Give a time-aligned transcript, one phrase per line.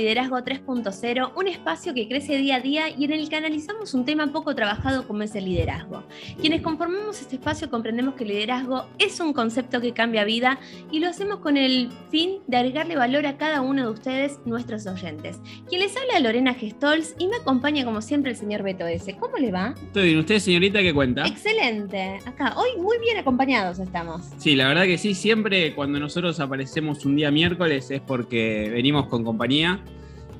[0.00, 4.06] Liderazgo 3.0, un espacio que crece día a día y en el que analizamos un
[4.06, 6.04] tema poco trabajado como es el liderazgo.
[6.40, 10.58] Quienes conformamos este espacio comprendemos que el liderazgo es un concepto que cambia vida
[10.90, 14.86] y lo hacemos con el fin de agregarle valor a cada uno de ustedes, nuestros
[14.86, 15.38] oyentes.
[15.68, 19.14] Quien les habla Lorena Gestols y me acompaña como siempre el señor Beto S.
[19.20, 19.74] ¿Cómo le va?
[19.82, 21.26] Estoy bien, ¿usted señorita qué cuenta?
[21.26, 24.22] Excelente, acá, hoy muy bien acompañados estamos.
[24.38, 29.06] Sí, la verdad que sí, siempre cuando nosotros aparecemos un día miércoles es porque venimos
[29.06, 29.84] con compañía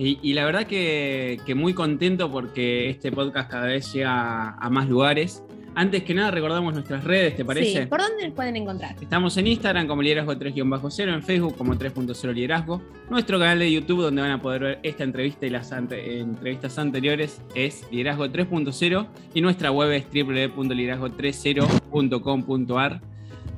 [0.03, 5.45] y, la verdad que, muy contento porque este podcast cada vez llega a más lugares.
[5.75, 7.83] Antes que nada, recordamos nuestras redes, ¿te parece?
[7.83, 8.97] Sí, ¿por dónde nos pueden encontrar?
[9.01, 12.81] Estamos en Instagram como Liderazgo 3-0, en Facebook como 3.0 Liderazgo.
[13.11, 17.43] Nuestro canal de YouTube, donde van a poder ver esta entrevista y las entrevistas anteriores,
[17.55, 23.03] es Liderazgo 3.0 y nuestra web es www.liderazgo30.com.ar.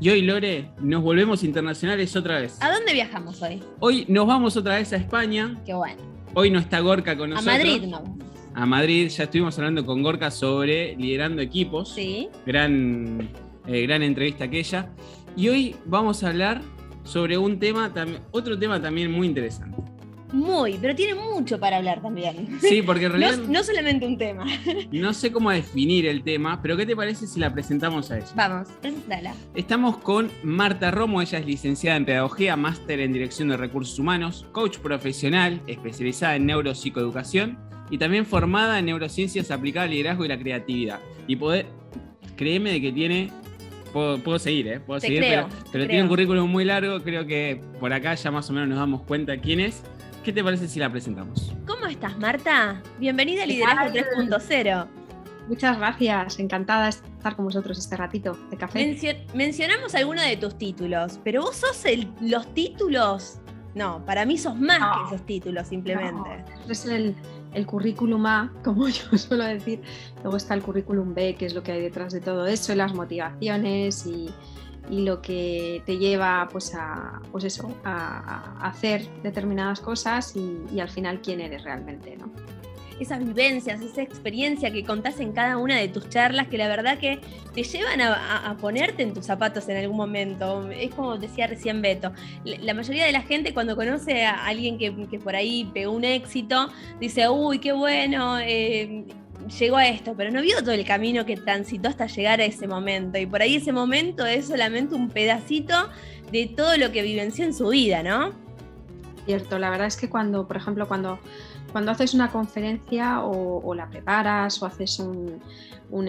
[0.01, 2.61] Y hoy, Lore, nos volvemos internacionales otra vez.
[2.61, 3.63] ¿A dónde viajamos hoy?
[3.79, 5.63] Hoy nos vamos otra vez a España.
[5.65, 6.03] Qué bueno.
[6.35, 7.55] Hoy no está Gorka con nosotros.
[7.55, 8.19] A Madrid no.
[8.55, 11.91] A Madrid, ya estuvimos hablando con Gorka sobre liderando equipos.
[11.95, 12.29] Sí.
[12.47, 13.29] Gran,
[13.67, 14.91] eh, gran entrevista aquella.
[15.37, 16.63] Y hoy vamos a hablar
[17.05, 17.93] sobre un tema,
[18.31, 19.92] otro tema también muy interesante.
[20.33, 22.59] Muy, pero tiene mucho para hablar también.
[22.61, 23.39] Sí, porque en realidad.
[23.49, 24.47] No, solamente un tema.
[24.93, 28.27] No sé cómo definir el tema, pero ¿qué te parece si la presentamos a ella?
[28.35, 28.69] Vamos,
[29.09, 29.35] dala.
[29.55, 34.47] Estamos con Marta Romo, ella es licenciada en Pedagogía, máster en Dirección de Recursos Humanos,
[34.53, 37.59] coach profesional, especializada en neuropsicoeducación
[37.91, 41.01] y también formada en neurociencias aplicadas al liderazgo y la creatividad.
[41.27, 41.67] Y poder,
[42.37, 43.31] créeme de que tiene
[43.93, 44.81] Puedo, seguir, ¿eh?
[44.81, 45.21] Puedo seguir,
[45.71, 47.01] pero, tiene un currículum muy largo.
[47.03, 49.83] Creo que por acá ya más o menos nos damos cuenta quién es.
[50.23, 51.53] ¿Qué te parece si la presentamos?
[51.67, 52.81] ¿Cómo estás, Marta?
[53.01, 54.87] Bienvenida a Liderazgo 3.0.
[55.49, 59.19] Muchas gracias, encantada de estar con vosotros este ratito de café.
[59.35, 61.85] mencionamos algunos de tus títulos, pero vos sos
[62.21, 63.41] los títulos.
[63.75, 66.45] No, para mí sos más que esos títulos, simplemente.
[66.69, 67.17] es el,
[67.53, 69.83] el currículum A, como yo suelo decir.
[70.23, 72.95] Luego está el currículum B, que es lo que hay detrás de todo eso, las
[72.95, 74.31] motivaciones y,
[74.91, 80.89] y lo que te lleva pues a, pues eso, a, hacer determinadas cosas y, al
[80.89, 82.31] final quién eres realmente, ¿no?
[83.01, 86.99] Esas vivencias, esa experiencia que contás en cada una de tus charlas, que la verdad
[86.99, 87.21] que
[87.53, 90.71] te llevan a, ponerte en tus zapatos en algún momento.
[90.71, 92.13] Es como decía recién Beto,
[92.45, 96.71] la mayoría de la gente cuando conoce a alguien que, por ahí pegó un éxito,
[97.01, 99.05] dice, uy, qué bueno, eh,
[99.59, 102.67] llegó a esto, pero no vio todo el camino que transitó hasta llegar a ese
[102.67, 103.19] momento.
[103.19, 105.75] Y por ahí ese momento es solamente un pedacito
[106.31, 108.33] de todo lo que vivenció en su vida, ¿no?
[109.27, 111.19] Cierto, la verdad es que cuando, por ejemplo, cuando,
[111.71, 115.41] cuando haces una conferencia o, la preparas o haces un,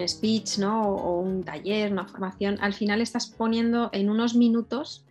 [0.08, 0.82] speech, ¿no?
[0.82, 5.04] O, un taller, una formación, al final estás poniendo en unos minutos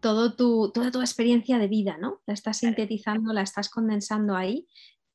[0.00, 2.20] todo tu, toda tu experiencia de vida, ¿no?
[2.26, 4.66] La estás sintetizando, la estás condensando ahí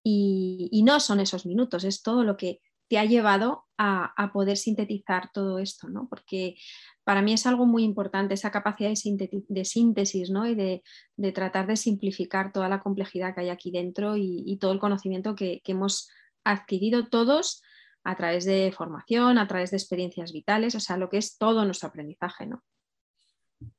[0.04, 5.32] y, no son esos minutos, es todo lo que te ha llevado a, poder sintetizar
[5.32, 6.08] todo esto, ¿no?
[6.10, 6.56] Porque
[7.04, 10.48] para mí es algo muy importante esa capacidad de, síntesis ¿no?
[10.48, 10.84] y de,
[11.32, 15.62] tratar de simplificar toda la complejidad que hay aquí dentro y, todo el conocimiento que,
[15.66, 16.10] hemos
[16.44, 17.62] adquirido todos
[18.04, 21.66] a través de formación, a través de experiencias vitales, o sea, lo que es todo
[21.66, 22.64] nuestro aprendizaje, ¿no?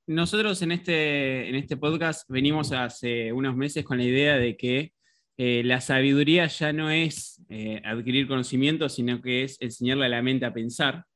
[0.07, 4.93] Nosotros en este, en este podcast venimos hace unos meses con la idea de que
[5.43, 10.21] eh, la sabiduría ya no es eh, adquirir conocimiento, sino que es enseñarle a la
[10.21, 11.07] mente a pensar.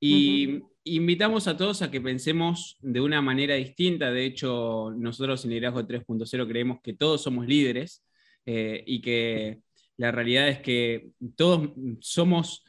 [0.00, 4.10] Y invitamos a todos a que pensemos de una manera distinta.
[4.10, 8.04] De hecho, nosotros en Liderazgo 3.0 creemos que todos somos líderes
[8.46, 9.60] eh, y que
[9.96, 12.64] la realidad es que todos somos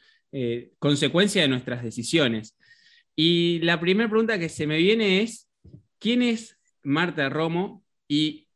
[0.78, 2.56] consecuencia de nuestras decisiones.
[3.16, 5.50] Y la primera pregunta que se me viene es,
[5.98, 8.46] ¿quién es Marta Romo y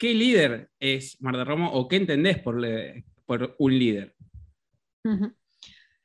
[0.00, 4.16] ¿Qué líder es Marta Romo o qué entendés por, un líder?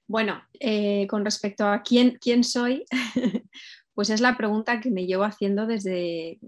[0.05, 2.83] Bueno, eh, con respecto a quién, quién soy,
[3.93, 6.41] pues es la pregunta que me llevo haciendo desde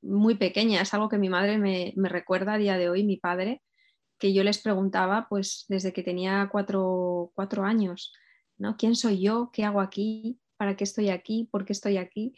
[0.00, 0.80] muy pequeña.
[0.80, 3.60] Es algo que mi madre me, recuerda a día de hoy, mi padre,
[4.18, 8.14] que yo les preguntaba pues desde que tenía cuatro, cuatro años,
[8.56, 8.78] ¿no?
[8.78, 9.50] ¿Quién soy yo?
[9.52, 10.40] ¿Qué hago aquí?
[10.56, 11.50] ¿Para qué estoy aquí?
[11.52, 12.32] ¿Por qué estoy aquí?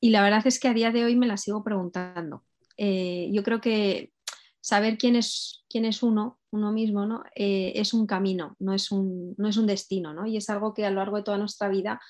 [0.00, 2.45] Y la verdad es que a día de hoy me la sigo preguntando.
[2.76, 4.12] Eh, yo creo que
[4.60, 7.22] saber quién es, quién es uno, uno mismo, ¿no?
[7.34, 10.26] Eh, es un camino, no es un, no es un destino, ¿no?
[10.26, 12.00] Y es algo que a lo largo de toda nuestra vida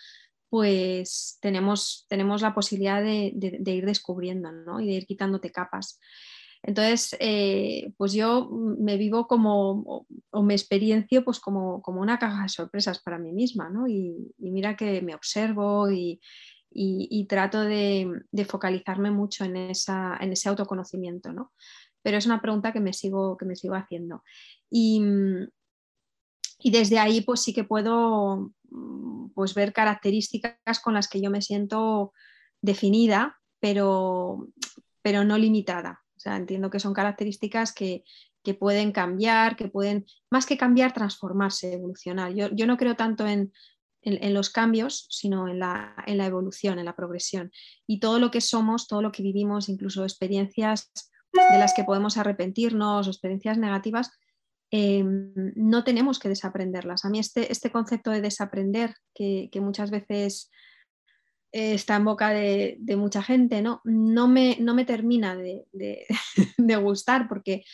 [0.49, 3.33] pues tenemos, tenemos la posibilidad de,
[3.67, 4.81] ir descubriendo ¿no?
[4.81, 5.99] y de ir quitándote capas.
[6.63, 12.45] Entonces, eh, pues yo me vivo como, o, me experiencio pues como, como, una caja
[12.45, 13.87] de sorpresas para mí misma, ¿no?
[13.87, 16.21] Y, mira que me observo y,
[17.29, 21.53] trato de, focalizarme mucho en, esa, en ese autoconocimiento, ¿no?
[22.03, 24.23] Pero es una pregunta que me sigo, que me sigo haciendo.
[24.71, 25.03] Y,
[26.59, 28.53] y desde ahí pues sí que puedo
[29.35, 32.13] pues ver características con las que yo me siento
[32.61, 34.49] definida, pero,
[35.03, 36.03] pero no limitada.
[36.17, 38.05] O sea, entiendo que son características que,
[38.61, 42.33] pueden cambiar, que pueden, más que cambiar, transformarse, evolucionar.
[42.33, 43.53] Yo, no creo tanto en,
[44.07, 47.51] los cambios, sino en la, en la, evolución, en la progresión.
[47.87, 50.91] Y todo lo que somos, todo lo que vivimos, incluso experiencias
[51.33, 54.11] de las que podemos arrepentirnos, experiencias negativas,
[54.71, 57.05] eh, no tenemos que desaprenderlas.
[57.05, 60.51] A mí este, este concepto de desaprender, que, muchas veces
[61.53, 63.81] eh, está en boca de, mucha gente, ¿no?
[63.85, 65.67] No, me, no me termina de,
[66.83, 67.65] gustar porque,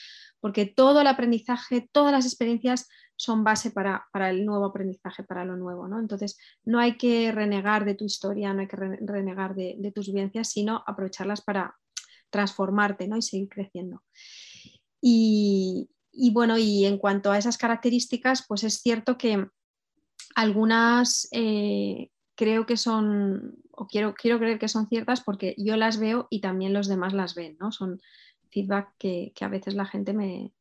[0.41, 2.89] porque, todo el aprendizaje, todas las experiencias
[3.23, 5.87] son base para, el nuevo aprendizaje, para lo nuevo.
[5.87, 6.01] ¿no?
[6.01, 10.49] Entonces, no hay que renegar de tu historia, no hay que renegar de, tus vivencias,
[10.49, 11.77] sino aprovecharlas para
[12.31, 13.17] transformarte ¿no?
[13.17, 14.03] y seguir creciendo.
[15.01, 19.47] Y, y bueno, y en cuanto a esas características, pues es cierto que
[20.35, 26.01] algunas eh, creo que son, o quiero, quiero creer que son ciertas porque yo las
[26.01, 27.71] veo y también los demás las ven, ¿no?
[27.71, 28.01] Son
[28.51, 30.53] feedback que, a veces la gente me,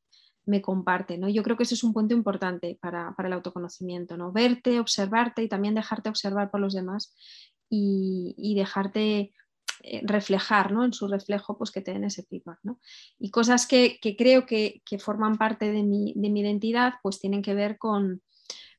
[0.61, 1.29] comparte, ¿no?
[1.29, 4.31] Yo creo que ese es un punto importante para, para, el autoconocimiento, ¿no?
[4.31, 7.15] Verte, observarte y también dejarte observar por los demás
[7.69, 9.33] y, y dejarte
[9.83, 10.85] eh, reflejar ¿no?
[10.85, 12.59] en su reflejo, pues que te den ese feedback.
[12.63, 12.79] ¿no?
[13.17, 18.21] Y cosas que, creo que, forman parte de mi, identidad, pues tienen que ver con,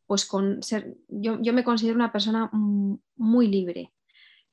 [0.07, 3.93] pues con ser, yo, me considero una persona muy libre.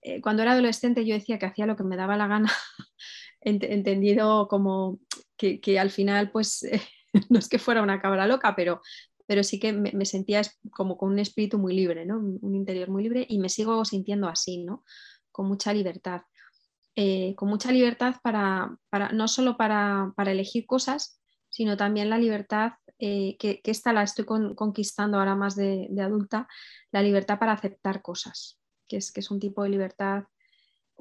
[0.02, 2.52] Eh, cuando era adolescente yo decía que hacía lo que me daba la gana,
[3.42, 5.00] entendido como
[5.38, 6.66] que, al final, pues
[7.30, 8.82] no es que fuera una cabra loca, pero,
[9.26, 12.20] pero sí que me, sentía como con un espíritu muy libre, ¿no?
[12.20, 14.84] un interior muy libre y me sigo sintiendo así, ¿no?
[15.32, 16.22] con mucha libertad.
[17.02, 18.78] Eh, con mucha libertad para,
[19.14, 25.18] no solo para, elegir cosas, sino también la libertad, eh, que, esta la estoy conquistando
[25.18, 26.48] ahora más de, adulta,
[26.92, 30.26] la libertad para aceptar cosas, que es, que es un tipo de libertad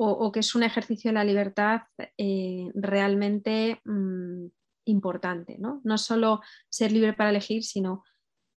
[0.01, 1.81] o, que es un ejercicio de la libertad
[2.17, 4.47] eh, realmente mm,
[4.89, 5.57] importante.
[5.59, 5.81] ¿no?
[5.85, 8.05] no solo ser libre para elegir, sino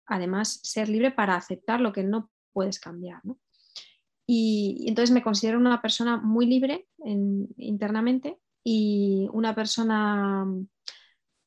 [0.05, 3.21] además ser libre para aceptar lo que no puedes cambiar.
[3.23, 3.39] ¿no?
[4.27, 6.87] Y, entonces me considero una persona muy libre
[7.57, 10.45] internamente y una persona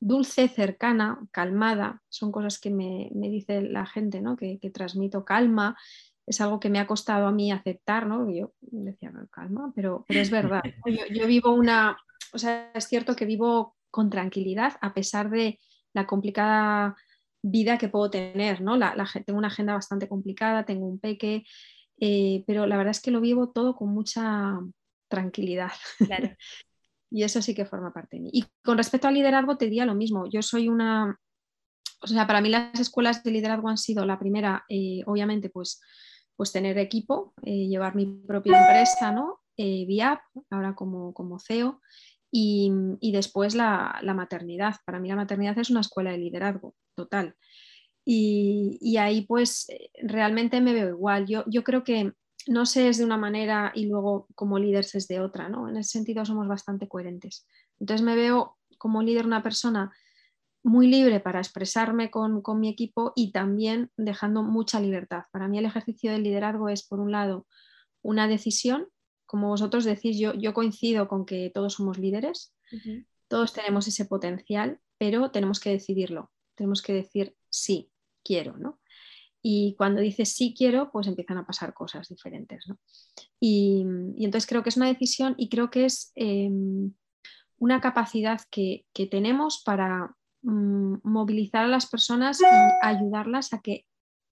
[0.00, 2.02] dulce, cercana, calmada.
[2.08, 4.36] Son cosas que me, dice la gente, ¿no?
[4.36, 5.76] que, transmito calma.
[6.26, 8.30] Es algo que me ha costado a mí aceptar, ¿no?
[8.30, 10.62] Yo decía, calma, pero, pero es verdad.
[11.10, 11.96] Yo, vivo una,
[12.32, 15.60] o sea, es cierto que vivo con tranquilidad a pesar de
[15.92, 16.96] la complicada
[17.44, 18.76] vida que puedo tener, ¿no?
[18.76, 18.92] La,
[19.24, 21.44] tengo una agenda bastante complicada, tengo un peque,
[22.00, 24.58] eh, pero la verdad es que lo vivo todo con mucha
[25.08, 25.70] tranquilidad.
[27.08, 28.30] y eso sí que forma parte de mí.
[28.32, 30.24] Y con respecto al liderazgo, te diría lo mismo.
[30.28, 31.16] Yo soy una,
[32.00, 35.80] o sea, para mí las escuelas de liderazgo han sido la primera, eh, obviamente, pues,
[36.34, 39.38] pues tener equipo, eh, llevar mi propia empresa, ¿no?
[39.56, 40.18] VIAP,
[40.50, 41.80] ahora como, como CEO,
[42.36, 44.76] y, después la, maternidad.
[44.84, 47.36] Para mí la maternidad es una escuela de liderazgo total.
[48.04, 51.26] Y, ahí pues eh, realmente me veo igual.
[51.26, 52.12] Yo, yo creo que
[52.46, 55.68] no sé es de una manera y luego como líderes es de otra, ¿no?
[55.68, 57.46] En ese sentido somos bastante coherentes.
[57.78, 59.92] Entonces me veo como líder una persona
[60.64, 65.24] muy libre para expresarme con, mi equipo y también dejando mucha libertad.
[65.30, 67.46] Para mí el ejercicio del liderazgo es, por un lado,
[68.02, 68.88] una decisión.
[69.26, 72.54] Como vosotros decís, yo, yo coincido con que todos somos líderes,
[73.28, 76.30] todos tenemos ese potencial, pero tenemos que decidirlo.
[76.54, 77.90] Tenemos que decir sí,
[78.22, 78.80] quiero, ¿no?
[79.42, 82.78] Y cuando dices sí quiero, pues empiezan a pasar cosas diferentes, ¿no?
[83.38, 83.82] Y,
[84.18, 86.94] entonces creo que es una decisión y creo que es em,
[87.58, 92.44] una capacidad que, tenemos para mm, movilizar a las personas y
[92.82, 93.86] ayudarlas a que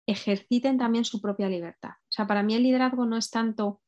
[0.06, 1.90] ejerciten también su propia libertad.
[1.90, 3.80] O sea, para mí el liderazgo no es tanto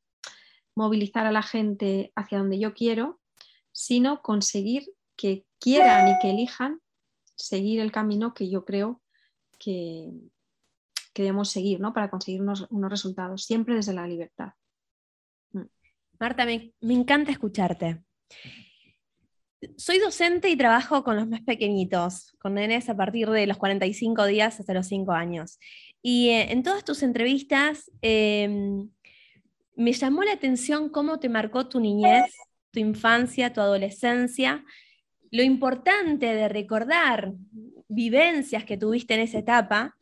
[0.81, 3.21] movilizar a la gente hacia donde yo quiero,
[3.71, 4.85] sino conseguir
[5.15, 6.81] que quieran y que elijan
[7.37, 9.03] seguir el camino que yo creo
[9.59, 10.11] que,
[11.15, 11.93] debemos seguir ¿no?
[11.93, 14.55] para conseguir unos, resultados, siempre desde la libertad.
[15.53, 15.67] Mm.
[16.19, 18.03] Marta, me, encanta escucharte.
[19.77, 24.25] Soy docente y trabajo con los más pequeñitos, con nenes a partir de los 45
[24.25, 25.59] días hasta los 5 años.
[26.01, 28.89] Y eh, en todas tus entrevistas em,
[29.81, 32.35] me llamó la atención cómo te marcó tu niñez,
[32.71, 34.65] tu infancia, tu adolescencia
[35.31, 37.33] lo importante de recordar
[37.89, 39.97] vivencias que tuviste en esa etapa,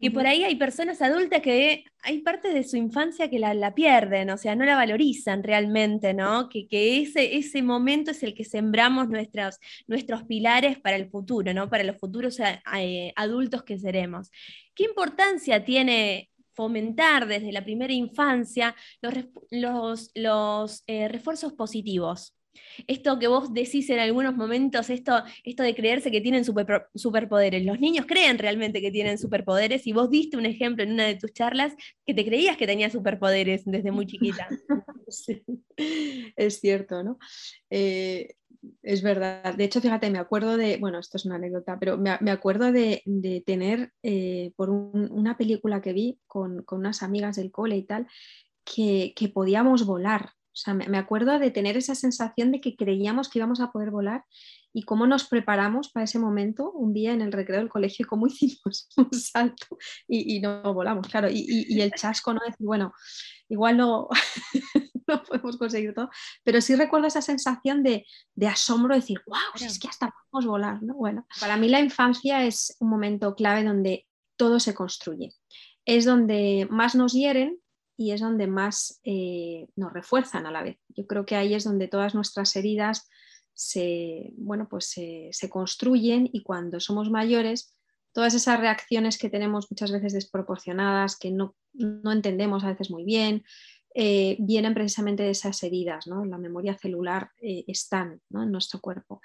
[0.00, 4.28] que por ahí hay personas adultas que hay partes de su infancia que la, pierden,
[4.28, 6.50] o sea, no la valorizan realmente, ¿no?
[6.50, 11.70] Que, ese, ese momento es el que sembramos nuestros, nuestros pilares para el futuro, ¿no?
[11.70, 14.30] Para los futuros eh, adultos que seremos.
[14.74, 18.74] ¿Qué importancia tiene fomentar desde la primera infancia
[19.50, 22.36] los, los, eh, refuerzos positivos.
[22.86, 27.64] Esto que vos decís en algunos momentos, esto, esto de creerse que tienen superpoderes.
[27.64, 31.16] Los niños creen realmente que tienen superpoderes y vos diste un ejemplo en una de
[31.16, 31.74] tus charlas
[32.06, 34.48] que te creías que tenía superpoderes desde muy chiquita.
[36.36, 37.18] es cierto, ¿no?
[37.70, 38.36] Eh,
[38.82, 39.54] es verdad.
[39.54, 43.02] De hecho, fíjate, me acuerdo de, bueno, esto es una anécdota, pero me, acuerdo de,
[43.46, 48.06] tener eh, por una película que vi con, unas amigas del cole y tal,
[48.64, 50.30] que, podíamos volar.
[50.52, 53.90] O sea, me, acuerdo de tener esa sensación de que creíamos que íbamos a poder
[53.90, 54.24] volar
[54.72, 58.26] y cómo nos preparamos para ese momento un día en el recreo del colegio, cómo
[58.28, 61.28] hicimos un salto y, no volamos, claro.
[61.30, 62.40] Y, y, el chasco, ¿no?
[62.46, 62.92] Decir, bueno,
[63.48, 64.08] igual no,
[65.08, 66.10] no podemos conseguir todo,
[66.42, 68.06] pero sí recuerdo esa sensación de,
[68.46, 70.94] asombro, de decir, wow, es que hasta podemos volar, ¿no?
[70.94, 74.06] Bueno, para mí la infancia es un momento clave donde
[74.36, 75.32] todo se construye.
[75.84, 77.58] Es donde más nos hieren
[77.96, 80.78] y es donde más eh, nos refuerzan a la vez.
[80.88, 83.08] Yo creo que ahí es donde todas nuestras heridas
[83.52, 87.76] se, bueno, pues se, construyen y cuando somos mayores,
[88.12, 93.04] todas esas reacciones que tenemos muchas veces desproporcionadas, que no, no entendemos a veces muy
[93.04, 93.44] bien,
[93.96, 96.24] eh, vienen precisamente de esas heridas, ¿no?
[96.24, 99.22] la memoria celular eh, están en nuestro cuerpo.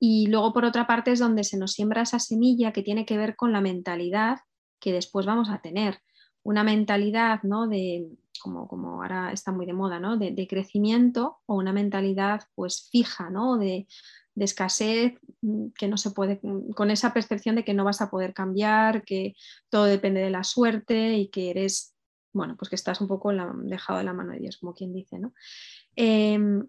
[0.00, 3.18] Y luego, por otra parte, es donde se nos siembra esa semilla que tiene que
[3.18, 4.38] ver con la mentalidad
[4.80, 5.98] que después vamos a tener.
[6.42, 7.66] Una mentalidad ¿no?
[7.66, 8.08] de,
[8.40, 10.16] como, como ahora está muy de moda, ¿no?
[10.16, 13.58] de, crecimiento o una mentalidad pues fija, ¿no?
[13.58, 13.86] de,
[14.34, 18.00] de escasez, mm, que no se puede, mm, con esa percepción de que no vas
[18.00, 19.34] a poder cambiar, que
[19.68, 21.95] todo depende de la suerte y que eres
[22.36, 23.32] bueno, pues que estás un poco
[23.64, 25.32] dejado de la mano de Dios, como quien dice, ¿no?
[25.96, 26.66] Em,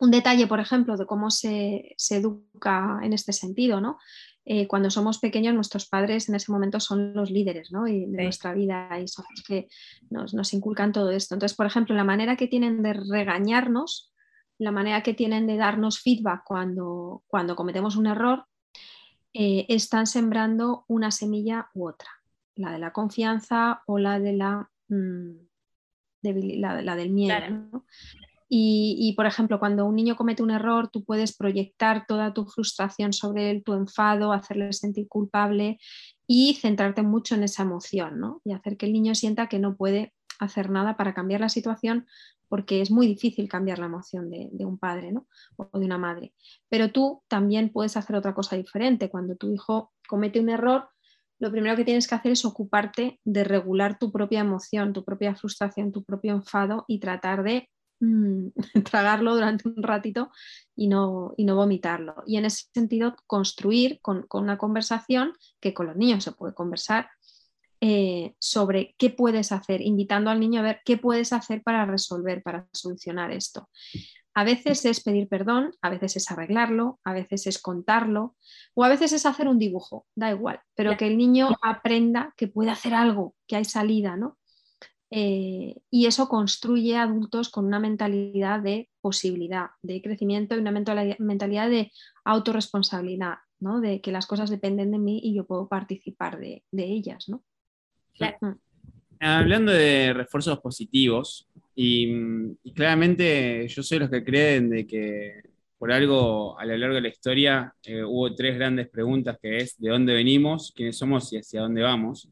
[0.00, 3.98] un detalle, por ejemplo, de cómo se, educa en este sentido, ¿no?
[4.44, 7.84] Eh, cuando somos pequeños, nuestros padres en ese momento son los líderes ¿no?
[7.84, 9.68] de nuestra vida y son los que
[10.10, 11.34] nos, inculcan todo esto.
[11.34, 14.12] Entonces, por ejemplo, la manera que tienen de regañarnos,
[14.58, 18.44] la manera que tienen de darnos feedback cuando, cuando cometemos un error,
[19.32, 22.10] eh, están sembrando una semilla u otra
[22.56, 25.30] la de la confianza o la de la, mm,
[26.22, 27.84] la, del miedo.
[28.48, 33.12] Y, por ejemplo, cuando un niño comete un error, tú puedes proyectar toda tu frustración
[33.12, 35.78] sobre él, tu enfado, hacerle sentir culpable
[36.26, 38.40] y centrarte mucho en esa emoción, ¿no?
[38.44, 42.06] Y hacer que el niño sienta que no puede hacer nada para cambiar la situación
[42.48, 45.26] porque es muy difícil cambiar la emoción de, de, un padre ¿no?
[45.56, 46.34] o de una madre.
[46.68, 49.10] Pero tú también puedes hacer otra cosa diferente.
[49.10, 50.88] Cuando tu hijo comete un error,
[51.44, 55.34] lo primero que tienes que hacer es ocuparte de regular tu propia emoción, tu propia
[55.34, 57.68] frustración, tu propio enfado y tratar de
[58.00, 58.46] mm,
[58.90, 60.30] tragarlo durante un ratito
[60.74, 62.14] y no, y no vomitarlo.
[62.26, 67.10] Y en ese sentido, construir con, una conversación que con los niños se puede conversar
[67.82, 72.42] eh, sobre qué puedes hacer, invitando al niño a ver qué puedes hacer para resolver,
[72.42, 73.68] para solucionar esto.
[74.34, 78.36] A veces es pedir perdón, a veces es arreglarlo, a veces es contarlo
[78.74, 82.48] o a veces es hacer un dibujo, da igual, pero que el niño aprenda que
[82.48, 84.38] puede hacer algo, que hay salida, ¿no?
[85.16, 91.70] Eh, y eso construye adultos con una mentalidad de posibilidad, de crecimiento y una mentalidad
[91.70, 91.92] de
[92.24, 93.80] autorresponsabilidad, ¿no?
[93.80, 97.28] de que las cosas dependen de mí y yo puedo participar de, ellas.
[97.28, 97.44] ¿no?
[98.18, 98.58] Mm.
[99.20, 105.42] Hablando de refuerzos positivos, y, claramente yo soy los que creen de que
[105.78, 109.78] por algo a lo largo de la historia eh, hubo tres grandes preguntas que es
[109.78, 112.28] de dónde venimos, quiénes somos y hacia dónde vamos.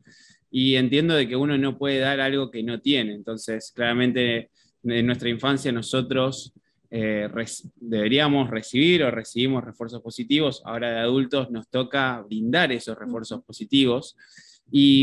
[0.50, 3.14] Y entiendo de que uno no puede dar algo que no tiene.
[3.14, 4.50] Entonces, claramente
[4.84, 6.52] en nuestra infancia nosotros
[6.90, 7.28] eh,
[7.76, 10.62] deberíamos recibir o recibimos refuerzos positivos.
[10.64, 14.16] Ahora de adultos nos toca brindar esos refuerzos positivos.
[14.70, 15.02] Y,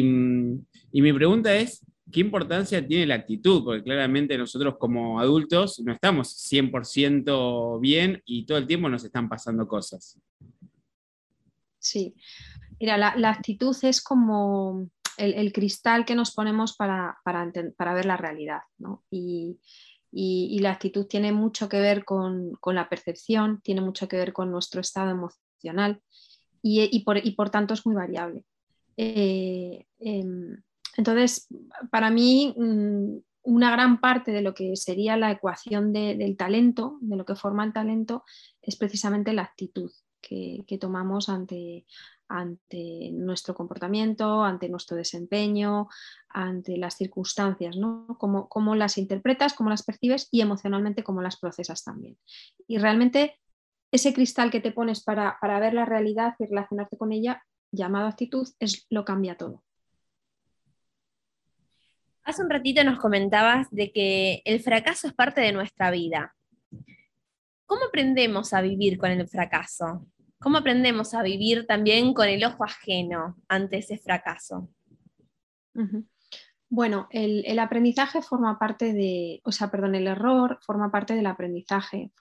[0.91, 3.63] y mi pregunta es, ¿qué importancia tiene la actitud?
[3.63, 9.30] Porque claramente nosotros como adultos no estamos 100% bien y todo el tiempo nos están
[9.30, 10.20] pasando cosas.
[11.80, 12.16] Sí,
[12.80, 19.04] mira, la, actitud es como el, cristal que nos ponemos para, ver la realidad, ¿no?
[19.10, 19.60] Y,
[20.12, 24.82] la actitud tiene mucho que ver con, la percepción, tiene mucho que ver con nuestro
[24.82, 26.01] estado emocional
[26.62, 27.04] y,
[27.36, 28.44] por, tanto es muy variable.
[28.98, 30.62] Eh, em,
[31.00, 31.48] entonces,
[31.91, 37.15] para mí, mm, una gran parte de lo que sería la ecuación del talento, de
[37.15, 38.25] lo que forma el talento,
[38.62, 39.89] es precisamente la actitud
[40.20, 41.86] que, tomamos ante,
[43.13, 45.88] nuestro comportamiento, ante nuestro desempeño,
[46.27, 48.06] ante las circunstancias, ¿no?
[48.20, 52.18] Cómo, las interpretas, cómo las percibes y emocionalmente cómo las procesas también.
[52.68, 53.39] Y realmente
[53.89, 57.41] ese cristal que te pones para, para ver la realidad y relacionarte con ella,
[57.72, 59.63] llamado actitud, es lo cambia todo.
[62.30, 66.36] Hace un ratito nos comentabas de que el fracaso es parte de nuestra vida.
[67.66, 70.06] ¿Cómo aprendemos a vivir con el fracaso?
[70.38, 74.70] ¿Cómo aprendemos a vivir también con el ojo ajeno ante ese fracaso?
[76.70, 82.12] Bueno, el, aprendizaje forma parte de, o sea, perdón, el error forma parte del aprendizaje.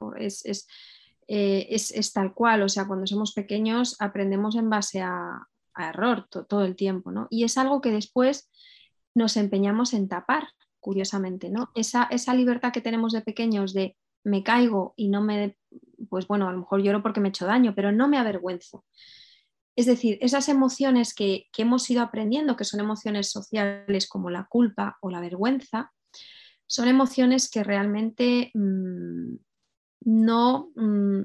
[1.27, 5.47] Eh, es, tal cual, o sea, cuando somos pequeños aprendemos en base a,
[5.77, 7.29] error todo el tiempo, ¿no?
[7.31, 8.49] Y es algo que después
[9.15, 10.49] nos empeñamos en tapar,
[10.81, 11.71] curiosamente, ¿no?
[11.75, 15.57] Esa, esa libertad que tenemos de pequeños de me caigo y no me,
[16.09, 18.85] pues bueno, a lo mejor lloro porque me he hecho daño, pero no me avergüenzo.
[19.77, 24.99] Es decir, esas emociones que, hemos ido aprendiendo, que son emociones sociales como la culpa
[25.00, 25.93] o la vergüenza,
[26.67, 29.37] son emociones que realmente mm,
[30.00, 31.21] no, mm,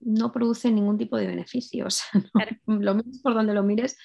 [0.00, 2.02] no producen ningún tipo de beneficios.
[2.66, 3.98] Lo mismo por donde lo mires,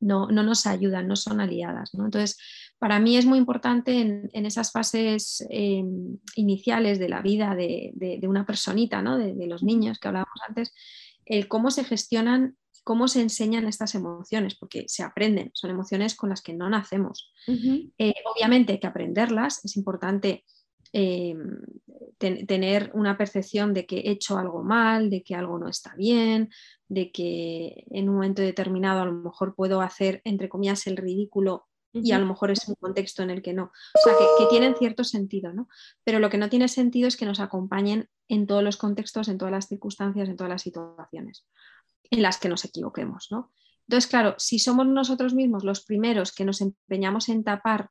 [0.00, 1.90] no, nos ayudan, no son aliadas.
[1.94, 2.38] Entonces,
[2.78, 5.82] para mí es muy importante en, esas fases eh,
[6.36, 9.18] iniciales de la vida de, una personita, ¿no?
[9.18, 10.72] de, los niños que hablábamos antes,
[11.24, 16.30] el cómo se gestionan, cómo se enseñan estas emociones, porque se aprenden, son emociones con
[16.30, 17.32] las que no nacemos.
[17.46, 20.44] Eh, obviamente hay que aprenderlas, es importante
[20.92, 21.36] eh,
[22.18, 26.50] tener una percepción de que he hecho algo mal, de que algo no está bien,
[26.88, 31.66] de que en un momento determinado a lo mejor puedo hacer, entre comillas, el ridículo
[31.92, 33.64] y a lo mejor es un contexto en el que no.
[33.64, 35.68] O sea, que, tienen cierto sentido, ¿no?
[36.04, 39.38] Pero lo que no tiene sentido es que nos acompañen en todos los contextos, en
[39.38, 41.46] todas las circunstancias, en todas las situaciones
[42.10, 43.52] en las que nos equivoquemos, ¿no?
[43.86, 47.90] Entonces, claro, si somos nosotros mismos los primeros que nos empeñamos en tapar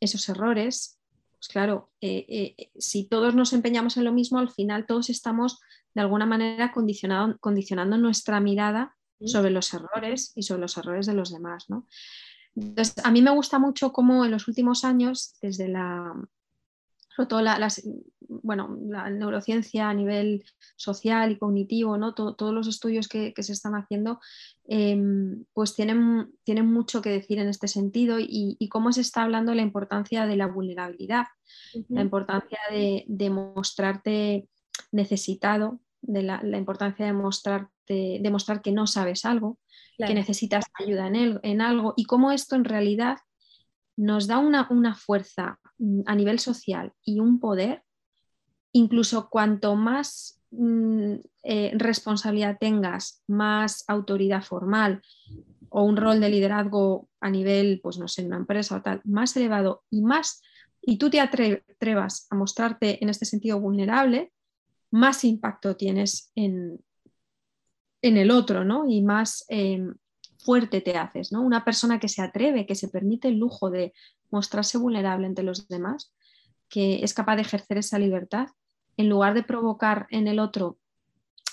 [0.00, 0.98] esos errores,
[1.38, 5.60] pues claro, eh, eh, si todos nos empeñamos en lo mismo, al final todos estamos
[5.94, 11.32] de alguna manera condicionando nuestra mirada sobre los errores y sobre los errores de los
[11.32, 11.66] demás.
[11.68, 11.86] ¿no?
[12.54, 16.14] Entonces, a mí me gusta mucho cómo en los últimos años, desde la,
[17.16, 17.68] sobre todo la,
[18.28, 20.44] bueno, la neurociencia a nivel
[20.76, 22.14] social y cognitivo, ¿no?
[22.14, 24.20] todos los estudios que, se están haciendo,
[24.64, 29.52] em, pues tienen, tienen, mucho que decir en este sentido y, cómo se está hablando
[29.52, 31.26] de la importancia de la vulnerabilidad,
[31.88, 34.48] la importancia de, de mostrarte
[34.92, 39.58] necesitado, de la, importancia de, mostrarte, demostrar que no sabes algo,
[39.96, 43.16] que necesitas ayuda en, en, algo y cómo esto en realidad
[43.96, 45.65] nos da una, fuerza mm,
[46.06, 47.82] a nivel social y un poder,
[48.72, 55.02] incluso cuanto más mm, eh, responsabilidad tengas, más autoridad formal
[55.68, 59.36] o un rol de liderazgo a nivel, pues no sé, una empresa o tal, más
[59.36, 60.42] elevado y más,
[60.80, 64.32] y tú te atrevas a mostrarte en este sentido vulnerable,
[64.90, 66.78] más impacto tienes en,
[68.02, 68.88] en el otro, ¿no?
[68.88, 69.94] Y más em,
[70.38, 71.42] fuerte te haces, ¿no?
[71.42, 73.92] Una persona que se atreve, que se permite el lujo de
[74.30, 76.12] mostrarse vulnerable ante los demás,
[76.68, 78.48] que es capaz de ejercer esa libertad,
[78.96, 80.78] en lugar de provocar en el otro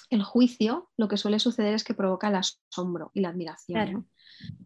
[0.10, 4.08] el juicio, lo que suele suceder es que provoca el asombro y la admiración.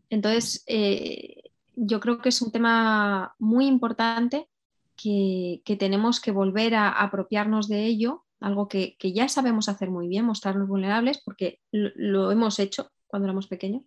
[0.10, 4.50] Entonces, eh, yo creo que es un tema muy importante
[4.96, 10.26] que, tenemos que volver a apropiarnos de ello algo que, ya sabemos hacer muy bien,
[10.26, 13.84] mostrarnos vulnerables, porque lo, hemos hecho cuando éramos pequeños.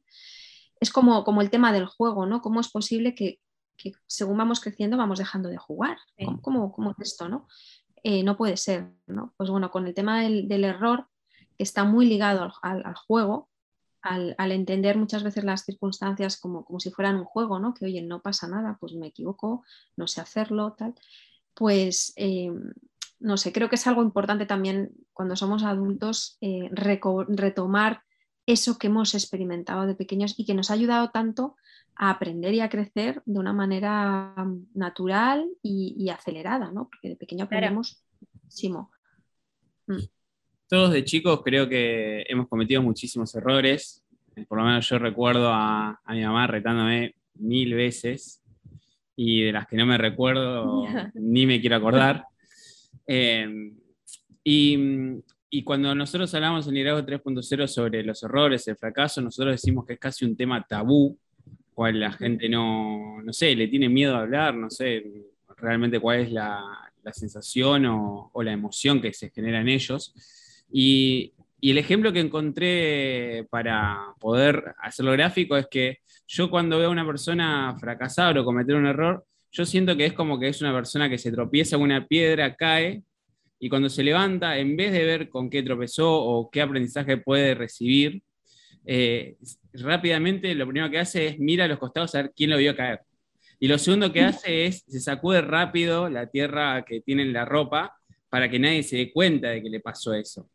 [0.81, 2.41] Es como, como, el tema del juego, ¿no?
[2.41, 3.39] ¿Cómo es posible que,
[4.07, 5.99] según vamos creciendo vamos dejando de jugar?
[6.43, 7.47] ¿Cómo, cómo, es esto, no?
[8.03, 9.35] Eh, no puede ser, ¿no?
[9.37, 11.09] Pues bueno, con el tema del, error,
[11.57, 13.51] que está muy ligado al, juego,
[14.01, 17.75] al, entender muchas veces las circunstancias como, como, si fueran un juego, ¿no?
[17.75, 19.65] Que oye, no pasa nada, pues me equivoco,
[19.97, 20.95] no sé hacerlo, tal.
[21.55, 22.51] Pues eh,
[23.21, 28.03] no sé, creo que es algo importante también cuando somos adultos eh, retomar
[28.47, 31.57] eso que hemos experimentado de pequeños y que nos ha ayudado tanto
[32.03, 34.35] a aprender y a crecer de una manera
[34.73, 36.89] natural y, acelerada, ¿no?
[36.89, 38.03] Porque de pequeño aprendemos
[38.43, 38.91] muchísimo.
[39.87, 40.05] Mm.
[40.67, 44.03] Todos de chicos creo que hemos cometido muchísimos errores.
[44.49, 48.43] Por lo menos yo recuerdo a, mi mamá retándome mil veces
[49.15, 52.25] y de las que no me recuerdo ni me quiero acordar.
[53.07, 53.77] Em,
[54.43, 59.93] y, cuando nosotros hablamos en Liderazgo 3.0 sobre los errores, el fracaso, nosotros decimos que
[59.93, 61.19] es casi un tema tabú,
[61.81, 65.03] cual la gente no, no sé, le tiene miedo a hablar, no sé,
[65.57, 66.63] realmente cuál es la,
[67.11, 70.13] sensación o, la emoción que se genera en ellos.
[70.71, 76.89] Y, y, el ejemplo que encontré para poder hacerlo gráfico es que yo cuando veo
[76.89, 80.61] a una persona fracasar o cometer un error, yo siento que es como que es
[80.61, 83.05] una persona que se tropieza con una piedra, cae,
[83.59, 87.55] y cuando se levanta, en vez de ver con qué tropezó o qué aprendizaje puede
[87.55, 88.23] recibir,
[88.87, 89.37] eh,
[89.75, 92.77] rápidamente lo primero que hace es mira a los costados a ver quién lo vio
[92.77, 93.01] caer.
[93.59, 97.45] Y lo segundo que hace es se sacude rápido la tierra que tiene en la
[97.45, 97.95] ropa
[98.31, 100.49] para que nadie se dé cuenta de que le pasó eso.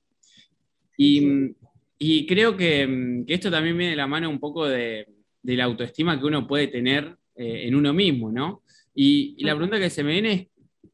[0.97, 5.07] Y, creo que, esto también viene de la mano un poco de,
[5.43, 8.63] la autoestima que uno puede tener eh, en uno mismo, ¿no?
[8.95, 10.47] Y, la pregunta que se me viene es,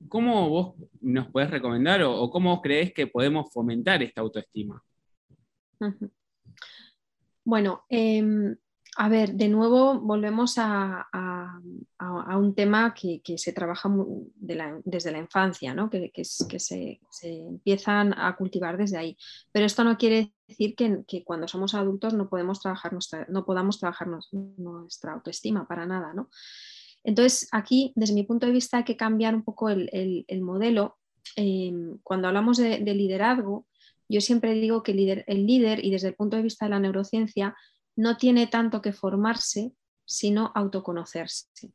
[0.10, 4.84] ¿cómo vos nos podés recomendar o, cómo vos creés que podemos fomentar esta autoestima?
[7.44, 8.56] Bueno, em,
[8.98, 11.08] a ver, de nuevo volvemos a,
[12.38, 13.90] un tema que, se trabaja
[14.36, 15.90] desde la infancia, ¿no?
[15.90, 19.18] que, se, empiezan a cultivar desde ahí.
[19.52, 22.92] Pero esto no quiere decir que, cuando somos adultos no, podemos trabajar
[23.46, 24.08] podamos trabajar
[24.58, 26.14] nuestra autoestima para nada.
[26.14, 26.30] ¿no?
[27.04, 30.98] Entonces, aquí, desde mi punto de vista, hay que cambiar un poco el, modelo.
[31.36, 33.68] Em, cuando hablamos de, liderazgo,
[34.12, 37.56] yo siempre digo que el líder, y desde el punto de vista de la neurociencia,
[37.96, 39.74] no tiene tanto que formarse,
[40.06, 41.72] sino autoconocerse.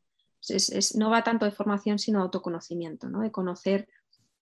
[0.94, 3.20] no va tanto de formación, sino autoconocimiento, ¿no?
[3.20, 3.88] de conocer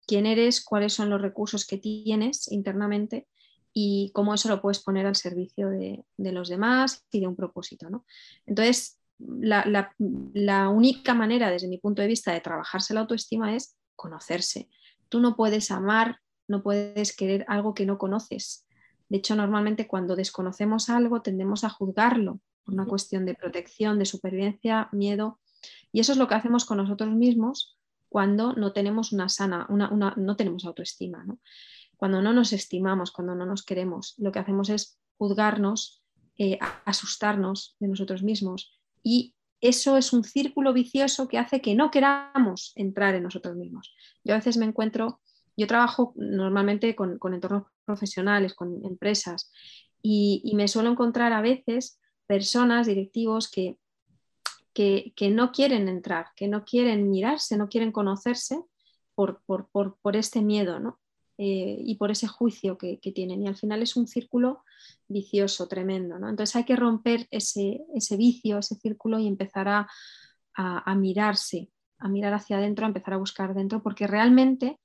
[0.06, 3.26] quién eres, cuáles son los recursos que tienes internamente
[3.72, 7.90] y cómo eso lo puedes poner al servicio de, los demás y de un propósito.
[7.90, 8.04] ¿no?
[8.46, 14.68] Entonces, la, única manera, desde mi punto de vista, de trabajarse la autoestima es conocerse.
[15.08, 18.66] Tú no puedes amar, no puedes querer algo que no conoces.
[19.08, 24.04] De hecho, normalmente cuando desconocemos algo tendemos a juzgarlo por una cuestión de protección, de
[24.04, 25.38] supervivencia, miedo.
[25.92, 30.14] Y eso es lo que hacemos con nosotros mismos cuando no tenemos una sana, una,
[30.16, 31.24] no tenemos autoestima.
[31.96, 36.02] Cuando no nos estimamos, cuando no nos queremos, lo que hacemos es juzgarnos,
[36.38, 41.90] eh, asustarnos de nosotros mismos y eso es un círculo vicioso que hace que no
[41.90, 43.92] queramos entrar en nosotros mismos.
[44.22, 45.20] Yo a veces me encuentro,
[45.58, 49.52] yo trabajo normalmente con, entornos profesionales, con empresas,
[50.00, 53.76] y, me suelo encontrar a veces personas, directivos, que,
[54.72, 58.62] que, no quieren entrar, que no quieren mirarse, no quieren conocerse
[59.14, 61.00] por, por, por este miedo, ¿no?
[61.40, 63.44] Eh, y por ese juicio que, tienen.
[63.44, 64.64] Y al final es un círculo
[65.06, 66.16] vicioso, tremendo.
[66.16, 67.84] Entonces hay que romper ese,
[68.16, 73.54] vicio, ese círculo y empezar a, mirarse, a mirar hacia adentro, a empezar a buscar
[73.54, 74.80] dentro, porque realmente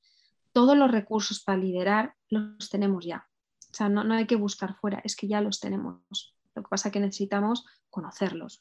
[0.54, 3.28] todos los recursos para liderar los tenemos ya.
[3.72, 6.36] O sea, no, hay que buscar fuera, es que ya los tenemos.
[6.56, 8.60] Lo que pasa es que necesitamos conocerlos.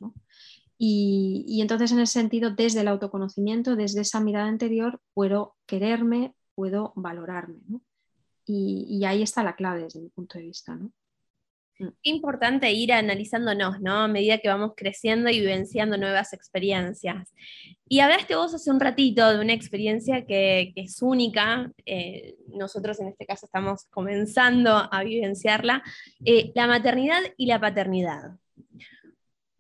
[0.79, 6.35] Y, y, entonces, en ese sentido, desde el autoconocimiento, desde esa mirada anterior, puedo quererme,
[6.55, 7.61] puedo valorarme.
[8.45, 10.75] Y, ahí está la clave desde mi punto de vista.
[10.75, 10.91] ¿no?
[11.83, 11.89] Mm.
[12.03, 13.99] Importante ir analizándonos, ¿no?
[13.99, 17.35] A medida que vamos creciendo y vivenciando nuevas experiencias.
[17.89, 23.09] Y hablaste vos hace un ratito de una experiencia que, es única, eh, nosotros en
[23.09, 25.83] este caso estamos comenzando a vivenciarla,
[26.25, 28.31] eh, la maternidad y la paternidad.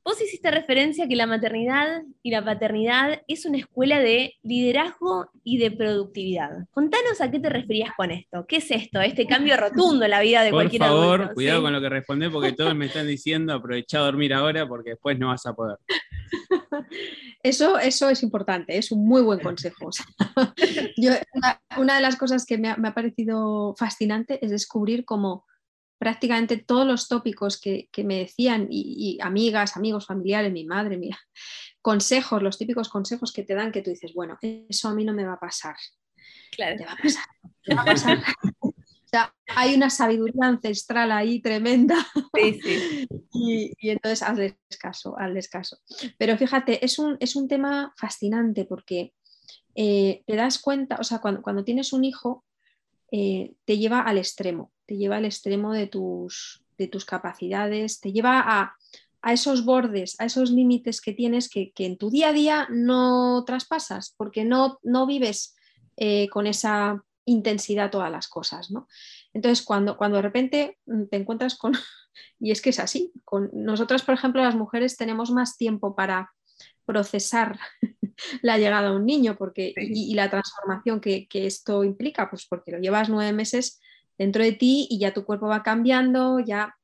[0.04, 5.30] Vos hiciste referencia a que la maternidad y la paternidad es una escuela de liderazgo
[5.44, 6.66] y de productividad.
[6.72, 8.44] Contanos a qué te referías con esto.
[8.48, 9.00] ¿Qué es esto?
[9.00, 11.06] Este cambio rotundo en la vida de cualquier adulto.
[11.06, 14.34] Por favor, cuidado con lo que responde porque todos me están diciendo aprovecha a dormir
[14.34, 15.78] ahora porque después no vas a poder.
[17.44, 19.90] Eso, eso es importante, es un muy buen consejo.
[21.76, 25.44] una, de las cosas que me ha parecido fascinante es descubrir cómo
[26.02, 31.16] prácticamente todos los tópicos que, me decían, y, amigas, amigos, familiares, mi madre, mía,
[31.80, 35.12] consejos, los típicos consejos que te dan que tú dices, bueno, eso a mí no
[35.12, 35.76] me va a pasar.
[36.50, 36.76] Claro.
[36.76, 37.24] Te va a pasar.
[37.62, 38.18] Te va a pasar.
[38.60, 41.94] o sea, hay una sabiduría ancestral ahí tremenda.
[42.34, 43.08] Sí, sí.
[43.34, 45.78] Y, entonces al descaso, al descaso.
[46.18, 49.14] Pero fíjate, es un, es un tema fascinante porque
[49.76, 52.44] eh, te das cuenta, o sea, cuando, tienes un hijo,
[53.12, 58.12] eh, te lleva al extremo te lleva al extremo de tus, de tus capacidades, te
[58.12, 58.76] lleva a,
[59.32, 64.14] esos bordes, a esos límites que tienes que, en tu día a día no traspasas,
[64.18, 65.54] porque no, no vives
[65.96, 68.70] eh, con esa intensidad todas las cosas.
[68.70, 68.88] ¿no?
[69.32, 70.78] Entonces, cuando, cuando de repente
[71.10, 71.72] te encuentras con,
[72.40, 76.32] y es que es así, con nosotras, por ejemplo, las mujeres tenemos más tiempo para
[76.84, 77.58] procesar
[78.42, 82.72] la llegada a un niño porque, y, la transformación que, que, esto implica, pues porque
[82.72, 83.80] lo llevas nueve meses
[84.18, 86.76] dentro de ti y ya tu cuerpo va cambiando, ya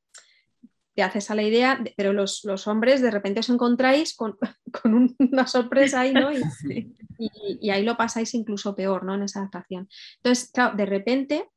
[0.98, 4.36] te haces a la idea, pero los, hombres de repente os encontráis con,
[5.20, 6.30] una sorpresa ahí, ¿no?
[6.32, 9.14] Y, ahí lo pasáis incluso peor, ¿no?
[9.14, 9.88] En esa adaptación.
[10.16, 11.48] Entonces, claro, de repente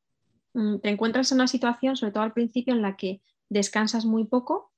[0.53, 4.25] mm, te encuentras en una situación, sobre todo al principio, en la que descansas muy
[4.25, 4.71] poco,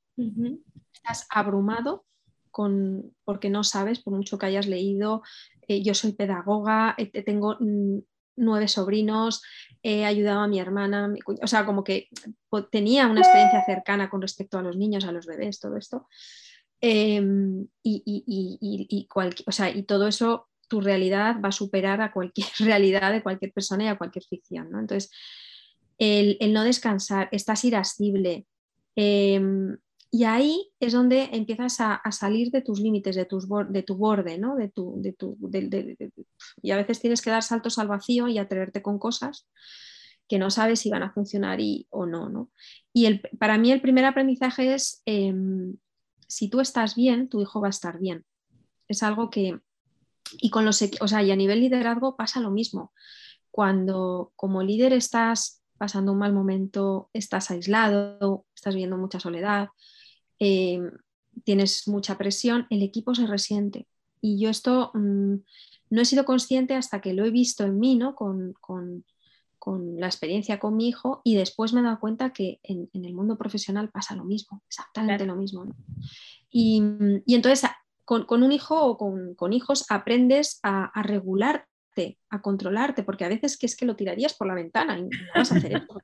[0.94, 2.06] estás abrumado
[2.54, 5.24] con, porque no sabes, por mucho que hayas leído,
[5.68, 7.98] eh, yo soy pedagoga, eh, tengo mm,
[8.36, 9.42] nueve sobrinos,
[9.82, 11.12] he ayudado a mi hermana,
[11.42, 12.10] o sea, como que
[12.72, 16.08] tenía una experiencia cercana con respecto a los niños, a los bebés, todo esto.
[16.80, 19.08] Em, y,
[19.46, 23.52] o sea, y todo eso, tu realidad va a superar a cualquier realidad de cualquier
[23.52, 24.70] persona y a cualquier ficción.
[24.70, 24.80] ¿no?
[24.80, 25.10] Entonces,
[25.98, 28.46] el, no descansar, estás irascible.
[28.96, 29.78] Em,
[30.16, 34.38] y ahí es donde empiezas a, salir de tus límites, de, tus, de tu borde,
[34.38, 34.56] ¿no?
[34.56, 35.36] De tu, de tu,
[36.62, 39.48] y a veces tienes que dar saltos al vacío y atreverte con cosas
[40.28, 42.30] que no sabes si van a funcionar y, o no.
[42.30, 42.52] ¿no?
[42.94, 45.78] Y el, para mí el primer aprendizaje es, em,
[46.28, 48.24] si tú estás bien, tu hijo va a estar bien.
[48.88, 49.62] Es algo que,
[50.34, 52.94] y con los, o sea, y a nivel liderazgo pasa lo mismo.
[53.50, 59.70] Cuando como líder estás pasando un mal momento, estás aislado, estás viendo mucha soledad,
[60.40, 60.82] eh,
[61.44, 63.88] tienes mucha presión, el equipo se resiente.
[64.22, 65.36] Y yo esto mm,
[65.90, 68.16] no he sido consciente hasta que lo he visto en mí, ¿no?
[68.16, 68.56] Con,
[69.66, 73.38] la experiencia con mi hijo y después me he dado cuenta que en, el mundo
[73.38, 75.66] profesional pasa lo mismo, exactamente lo mismo.
[76.50, 76.84] Y,
[77.28, 77.64] entonces
[78.04, 83.58] con, un hijo o con, hijos aprendes a, a, regularte, a controlarte, porque a veces
[83.58, 86.02] que es que lo tirarías por la ventana y no vas a hacer esto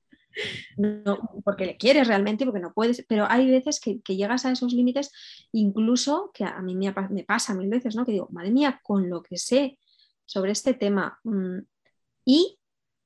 [0.78, 4.74] no, porque le quieres realmente, porque no puedes, pero hay veces que, llegas a esos
[4.74, 5.12] límites,
[5.52, 8.06] incluso que a mí me, pasa mil veces, ¿no?
[8.06, 9.78] Que digo, madre mía, con lo que sé
[10.26, 11.60] sobre este tema, mm,
[12.26, 12.60] y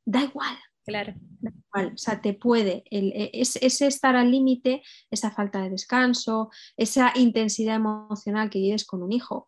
[0.05, 0.57] da igual.
[0.85, 1.13] Claro.
[1.39, 6.49] Da igual, o sea, te puede, e, ese estar al límite, esa falta de descanso,
[6.75, 9.47] esa intensidad emocional que vives con un hijo,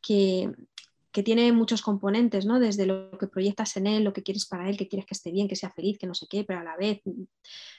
[0.00, 0.52] que,
[1.16, 2.60] que tiene muchos componentes, ¿no?
[2.60, 5.30] Desde lo que proyectas en él, lo que quieres para él, que quieres que esté
[5.30, 7.00] bien, que sea feliz, que no sé qué, pero a la vez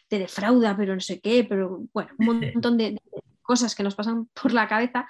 [0.07, 2.99] te defrauda, pero no sé qué, pero bueno, un montón de,
[3.43, 5.07] cosas que nos pasan por la cabeza,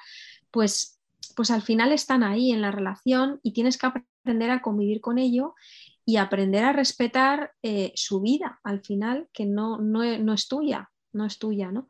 [0.52, 1.00] pues,
[1.38, 5.20] pues al final están ahí en la relación y tienes que aprender a convivir con
[5.20, 5.56] ello
[6.04, 10.90] y aprender a respetar eh, su vida al final, que no, no, no es tuya,
[11.14, 11.88] no es tuya, ¿no?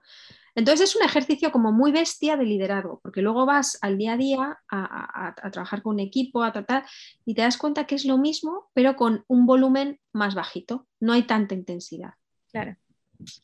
[0.58, 4.17] Entonces es un ejercicio como muy bestia de liderazgo, porque luego vas al día a
[4.17, 6.84] día a, trabajar con un equipo, a tratar,
[7.26, 11.13] y te das cuenta que es lo mismo, pero con un volumen más bajito, no
[11.13, 12.15] hay tanta intensidad.
[12.52, 12.76] Claro.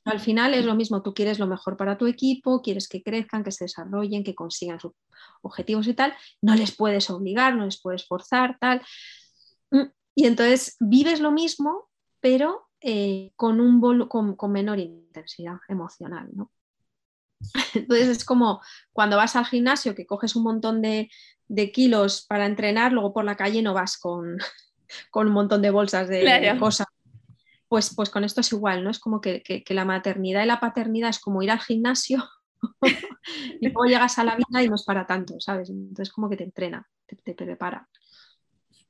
[0.05, 3.43] Al final es lo mismo, tú quieres lo mejor para tu equipo, quieres que crezcan,
[3.43, 4.93] que se desarrollen, que consigan sus
[5.43, 8.81] objetivos y tal, no les puedes obligar, no les puedes forzar, tal.
[9.69, 9.83] Mm,
[10.15, 16.27] y entonces vives lo mismo, pero eh, con, un con, con menor intensidad emocional.
[16.33, 16.49] ¿no?
[17.73, 21.09] Entonces es como cuando vas al gimnasio que coges un montón de,
[21.71, 24.37] kilos para entrenar, luego por la calle no vas con,
[25.13, 26.87] un montón de bolsas de, cosas.
[27.67, 28.91] Pues, pues con esto es igual, ¿no?
[28.91, 32.23] Es como que, la maternidad y la paternidad es como ir al gimnasio
[33.59, 35.69] y luego llegas a la vida y no es para tanto, ¿sabes?
[35.69, 37.87] Entonces como que te entrena, te prepara.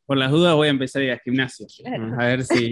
[0.05, 1.67] Por las dudas voy a empezar a ir al gimnasio.
[2.19, 2.69] A ver si.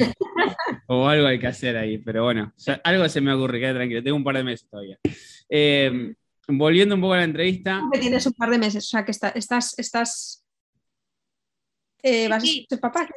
[0.88, 1.98] o algo hay que hacer ahí.
[1.98, 4.04] Pero bueno, algo se me ocurre, queda tranquilo.
[4.04, 4.98] Tengo un par de meses todavía.
[5.50, 6.14] Eh,
[6.48, 7.82] volviendo un poco a la entrevista.
[8.00, 9.78] Tienes un par de meses, o sea que estás.
[9.78, 10.46] estás
[12.04, 13.08] eh, ¿Vas a ser papá?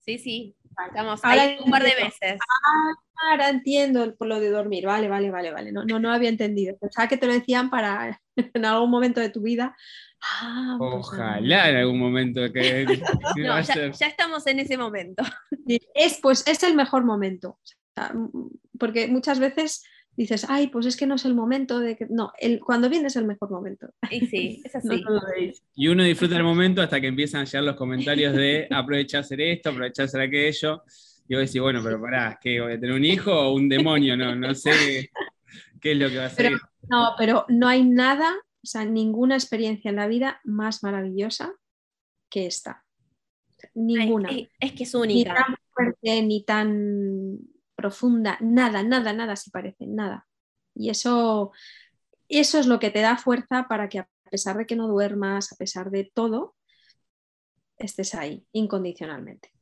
[0.00, 0.56] Sí, sí.
[0.86, 2.38] Estamos ahí un par de meses.
[2.40, 4.86] Ah, ahora entiendo por lo de dormir.
[4.86, 5.72] Vale, vale, vale, vale.
[5.72, 6.76] No, no, no había entendido.
[6.78, 9.76] Pensaba que te lo decían para en algún momento de tu vida
[10.20, 12.86] Ah, pues Ojalá en algún momento que...
[13.36, 15.22] ya, estamos en ese momento.
[15.94, 17.58] Es, pues es el mejor momento.
[18.78, 19.84] Porque muchas veces
[20.22, 22.06] dices, ay, pues es que no es el momento de que.
[22.10, 23.88] No, el, cuando viene es el mejor momento.
[24.10, 25.04] Y sí, es así.
[25.74, 29.40] y uno disfruta el momento hasta que empiezan a llegar los comentarios de aprovechar hacer
[29.40, 30.82] esto, aprovechar hacer aquello.
[31.28, 34.16] Y vos decís, bueno, pero pará, ¿qué voy a tener un hijo o un demonio?
[34.16, 35.10] No, no sé
[35.80, 36.52] qué es lo que va a ser.
[36.88, 41.54] no, pero no hay nada o sea, ninguna experiencia en la vida más maravillosa
[42.28, 42.84] que esta.
[43.74, 44.30] Ninguna.
[44.60, 45.32] es que es única.
[45.32, 47.38] Ni tan fuerte, ni tan
[47.78, 50.26] profunda, nada, nada, nada se parece, nada.
[50.74, 51.52] Y eso,
[52.28, 55.52] eso es lo que te da fuerza para que a pesar de que no duermas,
[55.52, 56.56] a pesar de todo,
[57.78, 59.52] estés ahí incondicionalmente.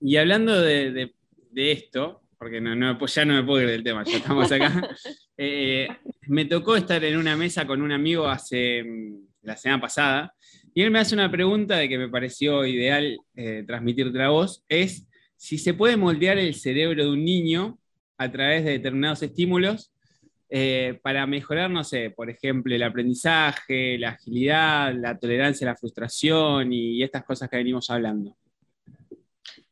[0.00, 1.14] Y hablando de,
[1.54, 4.88] esto, porque no, pues ya no me puedo ir del tema, ya estamos acá.
[5.38, 5.86] Eh,
[6.28, 10.34] me tocó estar en una mesa con un amigo hace mm, la semana pasada
[10.72, 14.64] y él me hace una pregunta de que me pareció ideal eh, transmitirte a vos,
[14.66, 17.78] es si se puede moldear el cerebro de un niño
[18.18, 19.92] a través de determinados estímulos
[20.48, 25.76] eh, para mejorar, no sé, por ejemplo, el aprendizaje, la agilidad, la tolerancia a la
[25.76, 28.36] frustración y, estas cosas que venimos hablando.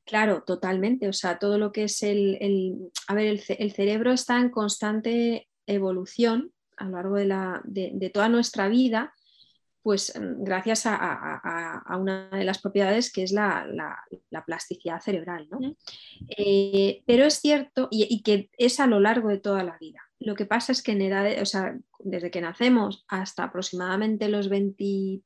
[0.05, 1.09] Claro, totalmente.
[1.09, 6.51] O sea, todo lo que es el, a ver, el, cerebro está en constante evolución
[6.77, 7.17] a lo largo
[7.65, 9.15] de, toda nuestra vida,
[9.85, 13.67] pues mm, gracias a, una de las propiedades que es la,
[14.47, 15.47] plasticidad cerebral.
[15.51, 15.61] ¿no?
[16.37, 20.01] Eh, pero es cierto y, que es a lo largo de toda la vida.
[20.19, 24.49] Lo que pasa es que en edades, o sea, desde que nacemos hasta aproximadamente los
[24.49, 25.21] 20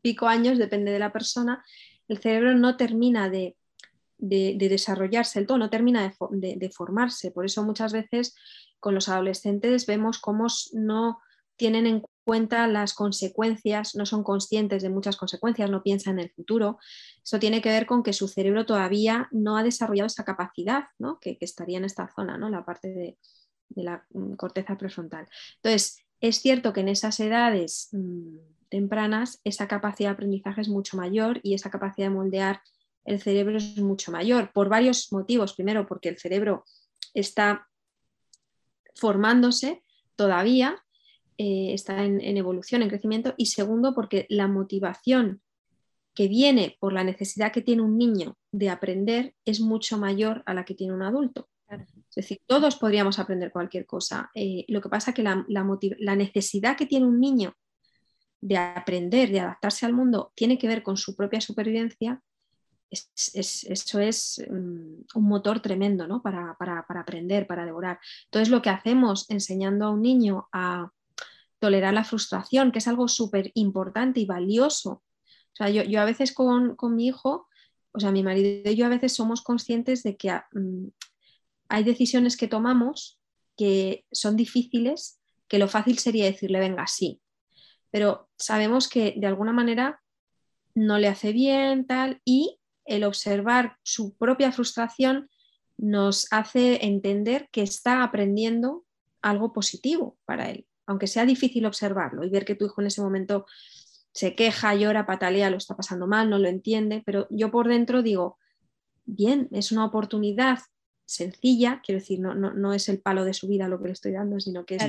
[0.00, 1.62] pico años, depende de la persona,
[2.08, 3.56] el cerebro no termina de,
[4.16, 7.30] desarrollarse, el todo no termina de, formarse.
[7.30, 8.34] Por eso muchas veces
[8.80, 11.18] con los adolescentes vemos cómo no
[11.56, 16.30] tienen en cuenta las consecuencias, no son conscientes de muchas consecuencias, no piensan en el
[16.30, 16.78] futuro.
[17.24, 21.18] Eso tiene que ver con que su cerebro todavía no ha desarrollado esa capacidad, ¿no?
[21.20, 22.50] que, estaría en esta zona, ¿no?
[22.50, 23.16] la parte de,
[23.70, 25.26] de la mm, corteza prefrontal.
[25.56, 28.36] Entonces, es cierto que en esas edades mm,
[28.68, 32.60] tempranas esa capacidad de aprendizaje es mucho mayor y esa capacidad de moldear
[33.06, 35.54] el cerebro es mucho mayor por varios motivos.
[35.54, 36.66] Primero, porque el cerebro
[37.14, 37.70] está
[38.94, 39.82] formándose
[40.14, 40.84] todavía,
[41.40, 45.40] eh, está en, evolución, en crecimiento, y segundo, porque la motivación
[46.12, 50.54] que viene por la necesidad que tiene un niño de aprender es mucho mayor a
[50.54, 51.48] la que tiene un adulto.
[51.70, 54.32] Es decir, todos podríamos aprender cualquier cosa.
[54.34, 57.54] Eh, lo que pasa es que la, necesidad que tiene un niño
[58.40, 62.20] de aprender, de adaptarse al mundo, tiene que ver con su propia supervivencia.
[62.90, 66.20] eso es mm, un motor tremendo ¿no?
[66.20, 66.56] para,
[66.88, 68.00] aprender, para devorar.
[68.24, 70.90] Entonces, lo que hacemos enseñando a un niño a
[71.58, 74.90] tolerar la frustración, que es algo súper importante y valioso.
[74.90, 77.48] O sea, yo, a veces con, mi hijo,
[77.92, 80.88] o sea, mi marido y yo a veces somos conscientes de que mm,
[81.68, 83.18] hay decisiones que tomamos
[83.56, 87.20] que son difíciles, que lo fácil sería decirle, venga, sí,
[87.90, 90.00] pero sabemos que de alguna manera
[90.76, 95.28] no le hace bien, tal, y el observar su propia frustración
[95.76, 98.84] nos hace entender que está aprendiendo
[99.22, 103.02] algo positivo para él, aunque sea difícil observarlo y ver que tu hijo en ese
[103.02, 103.46] momento
[104.12, 108.02] se queja, llora, patalea, lo está pasando mal, no lo entiende, pero yo por dentro
[108.02, 108.38] digo,
[109.04, 110.58] bien, es una oportunidad
[111.04, 114.12] sencilla, quiero decir, no, no, es el palo de su vida lo que le estoy
[114.12, 114.82] dando, sino que es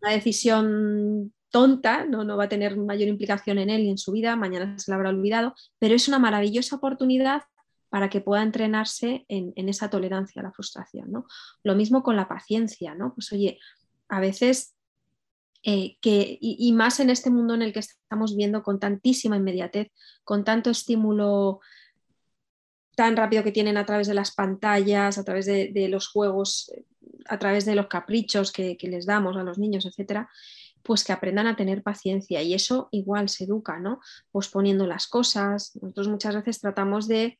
[0.00, 2.24] una decisión tonta, ¿no?
[2.24, 4.96] no va a tener mayor implicación en él y en su vida, mañana se la
[4.96, 7.42] habrá olvidado, pero es una maravillosa oportunidad
[7.88, 11.10] para que pueda entrenarse en, esa tolerancia a la frustración.
[11.10, 11.26] ¿no?
[11.62, 13.12] Lo mismo con la paciencia, ¿no?
[13.14, 13.58] Pues oye,
[14.08, 14.71] a veces
[15.64, 19.92] eh, que, y, más en este mundo en el que estamos viendo con tantísima inmediatez,
[20.24, 21.60] con tanto estímulo
[22.96, 26.70] tan rápido que tienen a través de las pantallas, a través de, los juegos,
[27.26, 30.28] a través de los caprichos que, les damos a los niños, etcétera,
[30.82, 34.00] pues que aprendan a tener paciencia y eso igual se educa, ¿no?
[34.30, 35.76] Posponiendo las cosas.
[35.80, 37.38] Nosotros muchas veces tratamos de,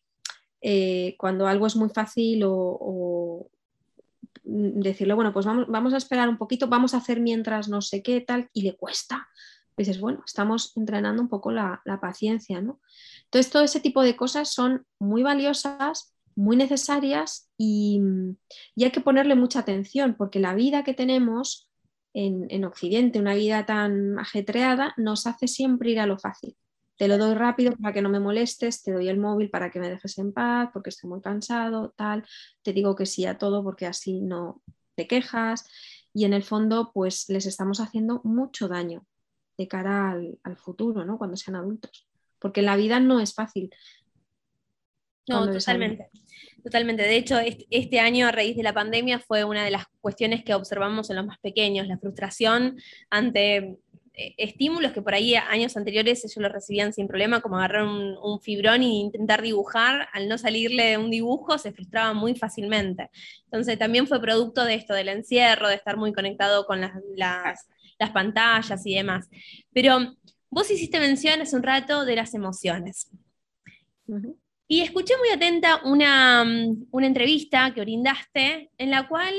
[0.60, 3.50] eh, cuando algo es muy fácil o,
[4.44, 8.02] decirle, bueno, pues vamos, vamos a esperar un poquito, vamos a hacer mientras no sé
[8.02, 9.28] qué tal, y le cuesta
[9.76, 12.80] dices, bueno, estamos entrenando un poco la, paciencia, ¿no?
[13.24, 18.00] Entonces, todo ese tipo de cosas son muy valiosas, muy necesarias y,
[18.80, 21.70] hay que ponerle mucha atención porque la vida que tenemos
[22.14, 26.56] en, en, Occidente, una vida tan ajetreada, nos hace siempre ir a lo fácil.
[26.96, 29.80] Te lo doy rápido para que no me molestes, te doy el móvil para que
[29.80, 32.24] me dejes en paz porque estoy muy cansado, tal,
[32.62, 34.62] te digo que sí a todo porque así no
[34.94, 35.64] te quejas
[36.14, 39.06] y en el fondo pues les estamos haciendo mucho daño
[39.56, 41.18] de cara al, futuro, ¿no?
[41.18, 42.06] Cuando sean adultos.
[42.38, 43.70] Porque la vida no es fácil.
[45.28, 46.10] No, totalmente.
[46.62, 47.02] Totalmente.
[47.02, 47.38] De hecho,
[47.70, 51.16] este año a raíz de la pandemia fue una de las cuestiones que observamos en
[51.16, 52.76] los más pequeños, la frustración
[53.10, 53.78] ante
[54.14, 58.82] estímulos que por ahí años anteriores ellos lo recibían sin problema, como agarrar un, fibrón
[58.82, 63.10] e intentar dibujar, al no salirle un dibujo se frustraba muy fácilmente.
[63.44, 67.66] Entonces también fue producto de esto, del encierro, de estar muy conectado con las,
[67.98, 69.28] las pantallas y demás.
[69.72, 70.14] Pero
[70.50, 73.10] vos hiciste mención hace un rato de las emociones.
[74.68, 76.44] Y escuché muy atenta una,
[76.90, 79.34] una, entrevista que brindaste en la cual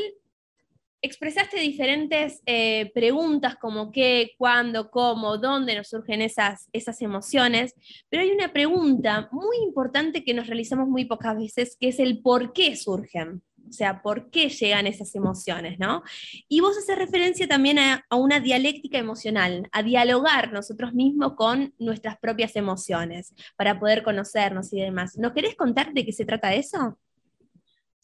[1.04, 7.75] expresaste diferentes eh, preguntas como qué, cuándo, cómo, dónde nos surgen esas, esas emociones,
[8.10, 12.21] pero hay una pregunta muy importante que nos realizamos muy pocas veces, que es el
[12.21, 13.44] por qué surgen.
[13.67, 16.04] O sea, ¿por qué llegan esas emociones, no?
[16.48, 22.17] Y vos haces referencia también a, una dialéctica emocional, a dialogar nosotros mismos con nuestras
[22.19, 25.17] propias emociones para poder conocernos y demás.
[25.17, 26.98] ¿No querés contar de qué se trata eso?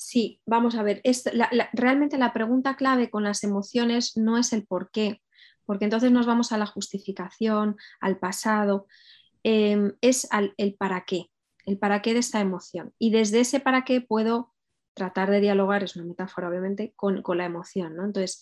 [0.01, 1.01] Sí, vamos a ver,
[1.73, 5.21] realmente la pregunta clave con las emociones no es el por qué,
[5.65, 8.87] porque entonces nos vamos a la justificación, al pasado,
[9.43, 11.25] em, es el para qué,
[11.65, 12.93] el para qué de esta emoción.
[12.97, 14.53] Y desde ese para qué puedo
[14.93, 17.97] tratar de dialogar, es una metáfora obviamente, con, la emoción.
[17.99, 18.41] Entonces,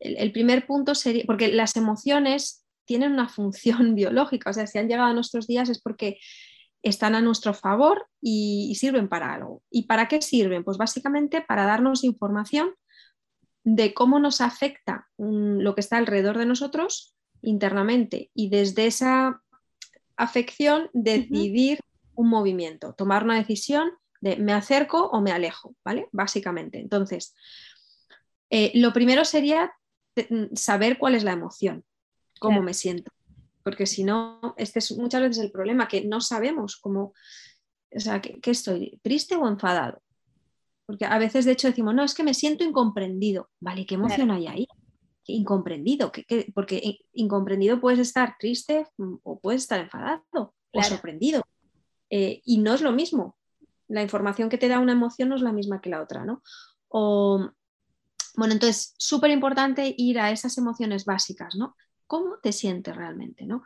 [0.00, 4.88] el, primer punto sería, porque las emociones tienen una función biológica, o sea, si han
[4.88, 6.18] llegado a nuestros días es porque
[6.88, 9.62] están a nuestro favor y, sirven para algo.
[9.70, 10.64] ¿Y para qué sirven?
[10.64, 12.74] Pues básicamente para darnos información
[13.64, 19.42] de cómo nos afecta lo que está alrededor de nosotros internamente y desde esa
[20.16, 21.80] afección decidir
[22.14, 26.08] un movimiento, tomar una decisión de me acerco o me alejo, ¿vale?
[26.12, 26.78] Básicamente.
[26.78, 27.34] Entonces,
[28.50, 29.72] eh, lo primero sería
[30.16, 31.84] mm, saber cuál es la emoción,
[32.38, 33.10] cómo me siento
[33.66, 37.14] porque si no, este es muchas veces el problema, que no sabemos cómo,
[37.90, 39.00] o sea, ¿qué, estoy?
[39.02, 40.00] ¿Triste o enfadado?
[40.86, 43.50] Porque a veces de hecho decimos, no, es que me siento incomprendido.
[43.58, 44.68] Vale, ¿qué emoción hay ahí?
[45.24, 46.12] Incomprendido,
[46.54, 48.86] porque incomprendido puedes estar triste
[49.24, 51.42] o puedes estar enfadado o sorprendido.
[52.08, 53.36] Eh, y no es lo mismo.
[53.88, 56.40] La información que te da una emoción no es la misma que la otra, ¿no?
[56.86, 57.50] O,
[58.36, 61.74] bueno, entonces, súper importante ir a esas emociones básicas, ¿no?
[62.06, 63.62] Cómo te sientes realmente, ¿no?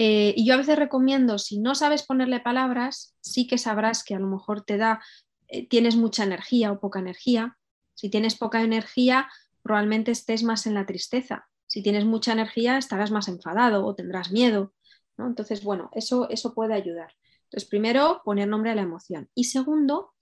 [0.00, 4.14] Eh, y yo a veces recomiendo, si no sabes ponerle palabras, sí que sabrás que
[4.14, 5.02] a lo mejor te da,
[5.48, 7.58] eh, tienes mucha energía o poca energía.
[7.94, 9.28] Si tienes poca energía,
[9.62, 11.48] probablemente estés más en la tristeza.
[11.66, 14.72] Si tienes mucha energía, estarás más enfadado o tendrás miedo.
[15.16, 15.26] ¿no?
[15.26, 17.12] Entonces, bueno, eso, eso puede ayudar.
[17.44, 19.28] Entonces, primero, poner nombre a la emoción.
[19.34, 20.14] Y segundo,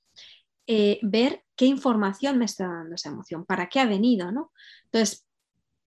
[0.67, 4.33] eh, ver qué información me está dando esa emoción, para qué ha venido.
[4.33, 4.53] ¿no?
[4.87, 5.26] Entonces,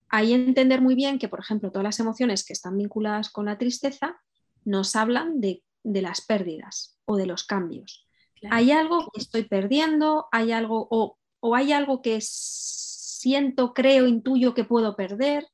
[0.09, 3.57] ahí entender muy bien que, por ejemplo, todas las emociones que están vinculadas con la
[3.57, 4.19] tristeza
[4.65, 8.05] nos hablan de, las pérdidas o de los cambios.
[8.51, 11.17] Hay algo que estoy perdiendo, hay algo o,
[11.55, 15.47] hay algo que siento, creo, intuyo que puedo perder,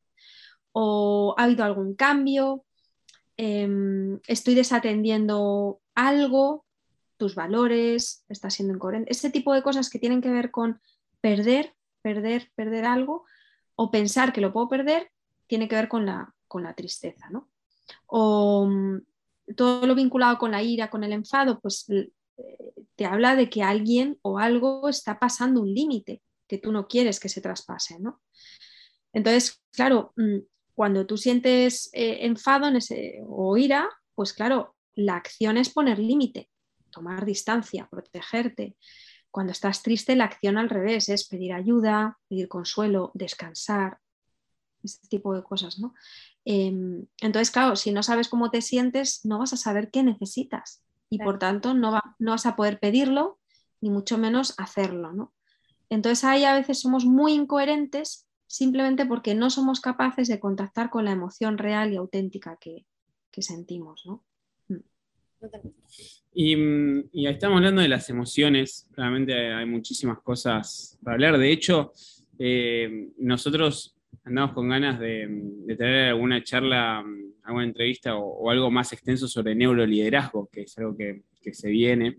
[0.71, 2.65] o ha habido algún cambio,
[3.37, 6.65] em, estoy desatendiendo algo,
[7.17, 10.81] tus valores, estás siendo incoherente, ese tipo de cosas que tienen que ver con
[11.21, 13.25] perder, perder, perder algo,
[13.75, 15.11] o pensar que lo puedo perder
[15.47, 17.49] tiene que ver con la, con la tristeza, ¿no?
[18.07, 19.01] O mm,
[19.55, 22.11] todo lo vinculado con la ira, con el enfado, pues eh,
[22.95, 27.19] te habla de que alguien o algo está pasando un límite que tú no quieres
[27.19, 28.21] que se traspase, ¿no?
[29.13, 30.39] Entonces, claro, mm,
[30.73, 35.99] cuando tú sientes eh, enfado en ese, o ira, pues claro, la acción es poner
[35.99, 36.49] límite,
[36.89, 38.75] tomar distancia, protegerte,
[39.35, 43.99] cuando estás triste, la acción al revés es pedir ayuda, pedir consuelo, descansar,
[44.81, 45.93] ese tipo de cosas, ¿no?
[46.45, 50.85] Em, entonces, claro, si no sabes cómo te sientes, no vas a saber qué necesitas
[51.09, 53.37] y por tanto no, no vas a poder pedirlo,
[53.81, 55.33] ni mucho menos hacerlo, ¿no?
[55.89, 61.03] Entonces ahí a veces somos muy incoherentes simplemente porque no somos capaces de contactar con
[61.03, 62.85] la emoción real y auténtica que,
[63.31, 64.23] que sentimos, ¿no?
[66.37, 66.53] Y,
[67.13, 71.37] y, estamos hablando de las emociones, claramente hay muchísimas cosas para hablar.
[71.37, 71.93] De hecho,
[72.37, 75.29] eh, nosotros andamos con ganas de,
[75.77, 77.05] tener alguna charla,
[77.41, 81.23] alguna entrevista o, algo más extenso sobre neuroliderazgo, que es algo que,
[81.53, 82.17] se viene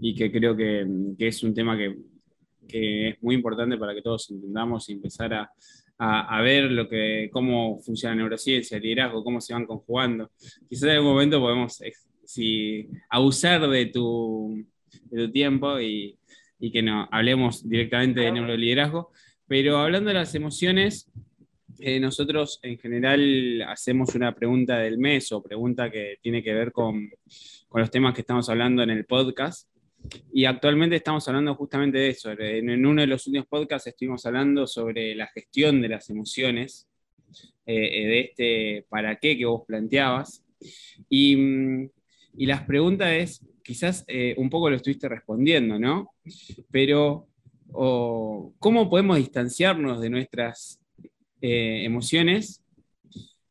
[0.00, 0.86] y que creo que,
[1.18, 1.96] es un tema que,
[2.72, 5.50] es muy importante para que todos entendamos y empezar a,
[5.98, 10.30] a, ver lo que, cómo funciona la neurociencia, el liderazgo, cómo se van conjugando.
[10.66, 11.82] Quizás en algún momento podemos
[12.30, 14.64] si abusar de tu,
[15.10, 16.16] tu tiempo y,
[16.72, 19.10] que no hablemos directamente de neuroliderazgo.
[19.46, 21.10] Pero hablando de las emociones,
[21.80, 26.70] eh, nosotros en general hacemos una pregunta del mes o pregunta que tiene que ver
[26.70, 27.10] con,
[27.72, 29.68] los temas que estamos hablando en el podcast.
[30.32, 32.30] Y actualmente estamos hablando justamente de eso.
[32.30, 36.86] En, uno de los últimos podcasts estuvimos hablando sobre la gestión de las emociones,
[37.66, 40.44] eh, de este para qué que vos planteabas.
[41.08, 41.90] Y mm,
[42.36, 46.12] y las preguntas es, quizás eh, un poco lo estuviste respondiendo, ¿no?
[46.70, 47.28] Pero,
[47.70, 50.80] ¿cómo podemos distanciarnos de nuestras
[51.40, 52.62] eh, emociones?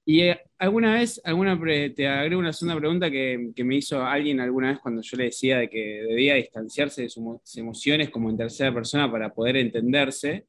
[0.05, 1.57] Y eh, alguna vez, alguna
[1.95, 5.59] te agrego una segunda pregunta que, me hizo alguien alguna vez cuando yo le decía
[5.59, 7.23] de que debía distanciarse de sus
[7.55, 10.47] emociones como en tercera persona para poder entenderse.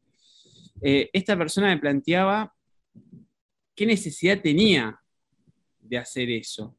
[0.83, 2.53] esta persona me planteaba
[3.75, 4.99] qué necesidad tenía
[5.79, 6.77] de hacer eso.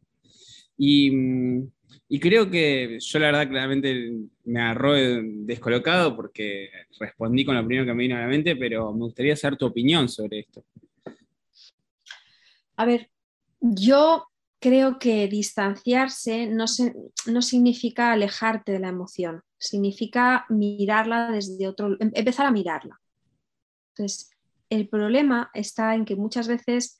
[0.84, 4.14] Y, creo que yo la verdad claramente
[4.46, 8.92] me agarró descolocado porque respondí con lo primero que me vino a la mente, pero
[8.92, 10.66] me gustaría saber tu opinión sobre esto.
[12.78, 13.12] A ver,
[13.60, 14.26] yo
[14.60, 16.66] creo que distanciarse no,
[17.28, 23.00] no, significa alejarte de la emoción, significa mirarla desde otro, em, empezar a mirarla.
[23.90, 24.32] Entonces,
[24.72, 26.98] el problema está en que muchas veces,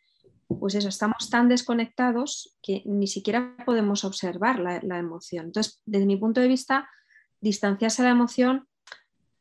[0.60, 5.48] pues eso, estamos tan desconectados que ni siquiera podemos observar la, emoción.
[5.48, 6.90] Entonces, desde mi punto de vista,
[7.40, 8.68] distanciarse de la emoción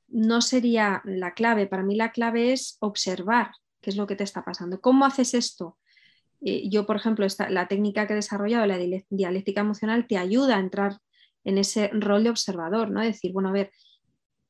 [0.09, 1.67] no sería la clave.
[1.67, 4.81] Para mí la clave es observar qué es lo que te está pasando.
[4.81, 5.79] ¿Cómo haces esto?
[6.41, 8.79] Eh, yo, por ejemplo, la técnica que he desarrollado, la
[9.11, 10.99] dialéctica emocional, te ayuda a entrar
[11.45, 13.01] en ese rol de observador, ¿no?
[13.01, 13.71] Decir, bueno, a ver,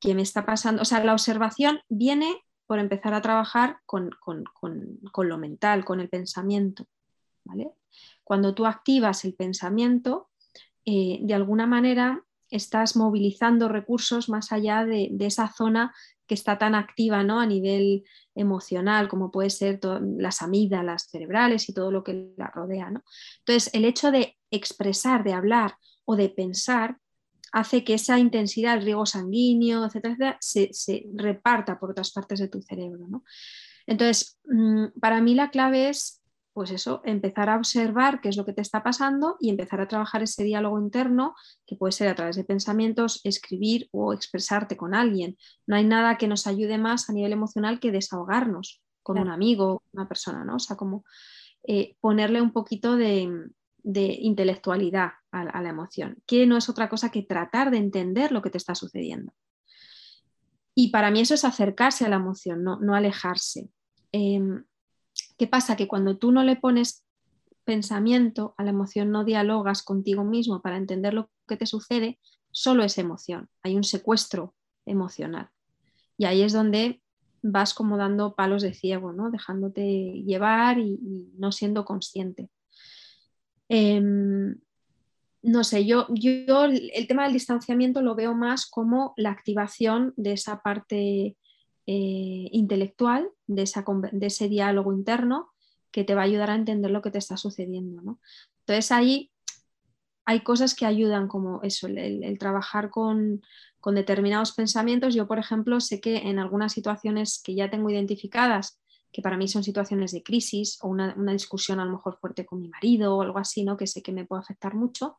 [0.00, 0.82] ¿qué me está pasando?
[0.82, 4.12] O sea, la observación viene por empezar a trabajar con,
[5.16, 6.86] lo mental, con el pensamiento,
[7.42, 7.72] ¿vale?
[8.22, 10.30] Cuando tú activas el pensamiento,
[10.84, 15.92] eh, de alguna manera estás movilizando recursos más allá de, de esa zona
[16.28, 17.40] que está tan activa ¿no?
[17.40, 18.04] a nivel
[18.36, 19.80] emocional, como puede ser
[20.18, 22.88] las amígdalas cerebrales y todo lo que la rodea.
[22.88, 23.02] ¿no?
[23.40, 26.98] Entonces, el hecho de expresar, de hablar o de pensar
[27.52, 30.70] hace que esa intensidad, el riego sanguíneo, etcétera, se,
[31.14, 33.06] reparta por otras partes de tu cerebro.
[33.08, 33.24] ¿no?
[33.86, 36.20] Entonces, mm, para mí la clave es
[36.52, 39.88] pues eso, empezar a observar qué es lo que te está pasando y empezar a
[39.88, 41.34] trabajar ese diálogo interno,
[41.64, 45.38] que puede ser a través de pensamientos, escribir o expresarte con alguien.
[45.66, 49.82] No hay nada que nos ayude más a nivel emocional que desahogarnos con un amigo,
[49.92, 50.56] una persona, ¿no?
[50.56, 51.04] O sea, como
[51.62, 53.48] eh, ponerle un poquito de,
[53.84, 58.50] intelectualidad a, la emoción, que no es otra cosa que tratar de entender lo que
[58.50, 59.32] te está sucediendo.
[60.74, 63.70] Y para mí eso es acercarse a la emoción, no, no alejarse.
[64.12, 64.64] Em,
[65.38, 65.76] ¿Qué pasa?
[65.76, 67.04] Que cuando tú no le pones
[67.64, 72.18] pensamiento a la emoción, no dialogas contigo mismo para entender lo que te sucede,
[72.50, 73.48] solo es emoción.
[73.62, 74.54] Hay un secuestro
[74.86, 75.50] emocional.
[76.16, 77.00] Y ahí es donde
[77.42, 79.30] vas como dando palos de ciego, ¿no?
[79.30, 82.50] dejándote llevar y, no siendo consciente.
[83.72, 84.56] Em,
[85.42, 90.32] no sé, yo, yo el tema del distanciamiento lo veo más como la activación de
[90.32, 91.36] esa parte
[91.86, 95.50] eh, intelectual, de, ese diálogo interno
[95.92, 98.18] que te va a ayudar a entender lo que te está sucediendo.
[98.60, 99.30] Entonces ahí
[100.24, 103.40] hay cosas que ayudan como eso, el, trabajar con,
[103.86, 105.14] determinados pensamientos.
[105.14, 108.79] Yo, por ejemplo, sé que en algunas situaciones que ya tengo identificadas,
[109.12, 112.60] que para mí son situaciones de crisis o una, discusión a lo mejor fuerte con
[112.60, 113.76] mi marido o algo así, ¿no?
[113.76, 115.16] que sé que me puede afectar mucho,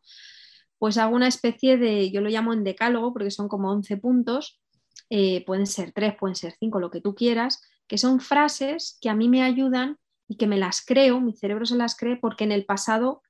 [0.77, 4.61] pues hago una especie de, yo lo llamo en decálogo porque son como 11 puntos
[5.13, 9.09] eh, pueden ser tres, pueden ser cinco, lo que tú quieras, que son frases que
[9.09, 9.97] a mí me ayudan
[10.29, 13.21] y que me las creo, mi cerebro se las cree porque en el pasado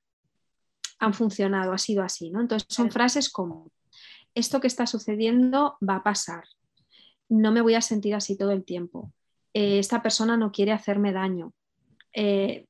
[1.00, 2.40] han funcionado, ha sido así, ¿no?
[2.40, 3.72] Entonces son frases como,
[4.32, 6.44] esto que está sucediendo va a pasar,
[7.28, 9.12] no me voy a sentir así todo el tiempo,
[9.54, 11.52] eh, esta persona no quiere hacerme daño.
[12.12, 12.66] Eh,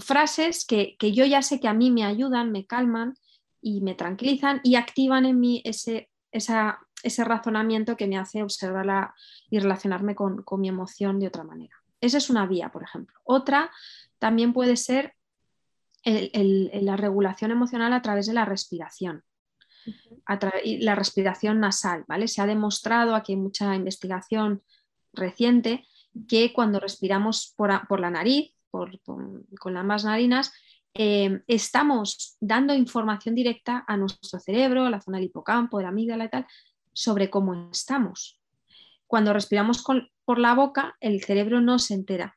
[0.00, 3.14] frases que, yo ya sé que a mí me ayudan, me calman
[3.60, 9.14] y me tranquilizan y activan en mí ese, esa ese razonamiento que me hace observarla
[9.50, 11.76] y relacionarme con, mi emoción de otra manera.
[12.00, 13.18] Esa es una vía, por ejemplo.
[13.24, 13.70] Otra
[14.18, 15.14] también puede ser
[16.04, 19.24] la regulación emocional a través de la respiración.
[20.64, 22.28] la respiración nasal, ¿vale?
[22.28, 24.62] Se ha demostrado, aquí hay mucha investigación
[25.12, 25.86] reciente,
[26.28, 30.52] que cuando respiramos por, la nariz, con ambas narinas,
[30.94, 35.90] eh, estamos dando información directa a nuestro cerebro, a la zona del hipocampo, de la
[35.90, 36.46] amígdala y tal,
[36.92, 38.40] sobre cómo estamos.
[39.06, 39.84] Cuando respiramos
[40.24, 42.36] por la boca, el cerebro no se entera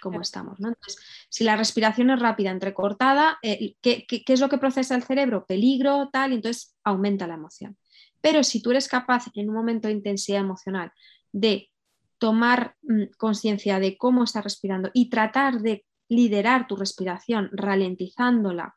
[0.00, 0.58] cómo estamos.
[0.58, 0.96] Entonces,
[1.28, 5.44] si la respiración es rápida, entrecortada, eh, ¿qué, es lo que procesa el cerebro?
[5.44, 7.76] Peligro, tal, y entonces aumenta la emoción.
[8.20, 10.92] Pero si tú eres capaz en un momento de intensidad emocional
[11.32, 11.70] de
[12.18, 18.76] tomar mm, conciencia de cómo estás respirando y tratar de liderar tu respiración ralentizándola,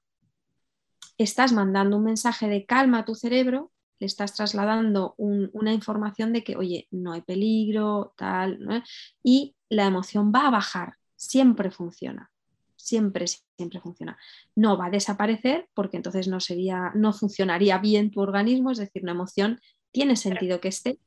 [1.17, 3.71] estás mandando un mensaje de calma a tu cerebro
[4.01, 8.83] le estás trasladando una información de que, oye, no hay peligro, tal,
[9.23, 12.31] y la emoción va a bajar, siempre funciona,
[12.75, 14.17] siempre, siempre funciona.
[14.55, 19.03] No va a desaparecer porque entonces no, sería, no funcionaría bien tu organismo, es decir,
[19.03, 19.59] una emoción
[19.91, 20.99] tiene sentido que esté,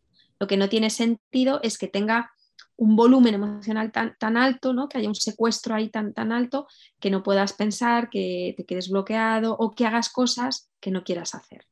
[0.45, 2.31] lo que no tiene sentido es que tenga
[2.77, 4.91] un volumen emocional tan, tan alto, ¿no?
[4.91, 6.67] que haya un secuestro ahí tan, tan alto
[7.01, 11.35] que no puedas pensar, que te quedes bloqueado o que hagas cosas que no quieras
[11.35, 11.67] hacer.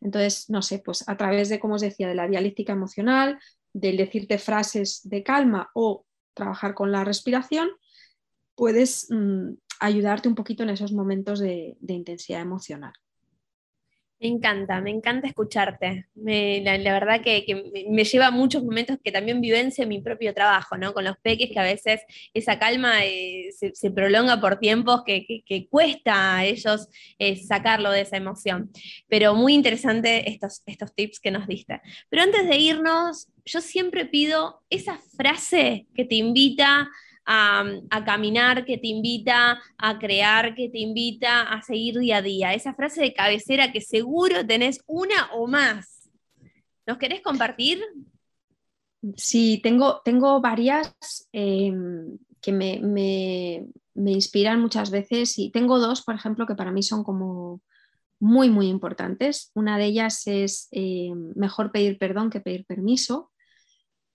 [0.00, 3.40] Entonces, no sé, pues a través de, como os decía, de la dialéctica emocional,
[3.72, 7.70] del decirte frases de calma o trabajar con la respiración,
[8.54, 12.92] puedes mm, ayudarte un poquito en esos momentos de, intensidad emocional.
[14.20, 16.06] Me encanta, me encanta escucharte.
[16.14, 20.94] la, verdad que, me lleva a muchos momentos que también vivencia mi propio trabajo, ¿no?
[20.94, 22.00] Con los peques, que a veces
[22.32, 26.88] esa calma eh, se, prolonga por tiempos que, cuesta a ellos
[27.18, 28.70] eh, sacarlo de esa emoción.
[29.08, 31.82] Pero muy interesante estos, estos tips que nos diste.
[32.08, 36.88] Pero antes de irnos, yo siempre pido esa frase que te invita
[37.26, 42.54] a, caminar, que te invita a crear, que te invita a seguir día a día.
[42.54, 46.10] Esa frase de cabecera que seguro tenés una o más.
[46.86, 47.82] ¿Nos querés compartir?
[49.16, 50.94] Sí, tengo, tengo varias
[51.32, 57.04] em, que me, inspiran muchas veces y tengo dos, por ejemplo, que para mí son
[57.04, 57.60] como
[58.20, 59.50] muy, muy importantes.
[59.54, 63.30] Una de ellas es em, mejor pedir perdón que pedir permiso.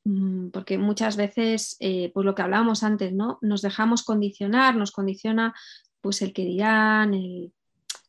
[0.05, 3.37] Mm, porque muchas veces, eh, pues lo que hablábamos antes, ¿no?
[3.41, 5.53] Nos dejamos condicionar, nos condiciona
[6.01, 7.13] pues el que dirán,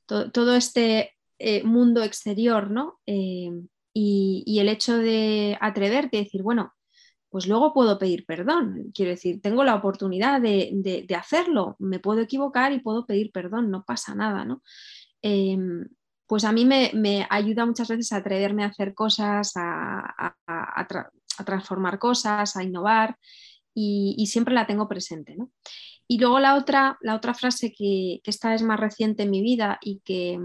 [0.06, 3.00] todo, este eh, mundo exterior, ¿no?
[3.06, 3.50] Eh,
[3.92, 6.74] y, el hecho de atreverte y decir, bueno,
[7.28, 8.92] pues luego puedo pedir perdón.
[8.94, 13.84] Quiero decir, tengo la oportunidad de, hacerlo, me puedo equivocar y puedo pedir perdón, no
[13.84, 14.62] pasa nada, ¿no?
[15.22, 15.88] Em,
[16.26, 20.86] pues a mí me, ayuda muchas veces a atreverme a hacer cosas, a, a
[21.44, 23.16] transformar cosas, a innovar
[23.74, 25.36] y, siempre la tengo presente.
[26.06, 29.78] Y luego la otra, la otra frase que, esta es más reciente en mi vida
[29.80, 30.38] y que,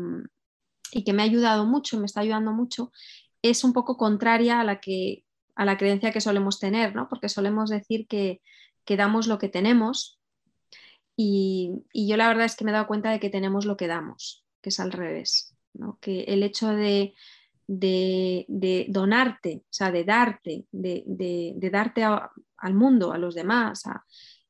[0.92, 2.92] y que me ha ayudado mucho, me está ayudando mucho,
[3.42, 5.24] es un poco contraria a la, que,
[5.56, 7.10] a la creencia que solemos tener, ¿no?
[7.10, 8.42] porque solemos decir que,
[8.86, 10.20] que damos lo que tenemos
[11.18, 13.78] y, y, yo la verdad es que me he dado cuenta de que tenemos lo
[13.78, 15.98] que damos, que es al revés, ¿no?
[16.02, 17.14] que el hecho de,
[17.68, 24.04] de, donarte, o sea, de darte, de, darte al mundo, a los demás, a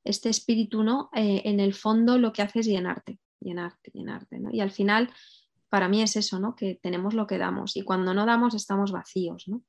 [0.04, 1.10] este espíritu, ¿no?
[1.14, 4.50] Eh, en el fondo lo que hace es llenarte, llenarte, llenarte, ¿no?
[4.52, 5.12] Y al final,
[5.70, 6.56] para mí es eso, ¿no?
[6.56, 9.64] Que tenemos lo que damos y cuando no damos estamos vacíos, ¿no?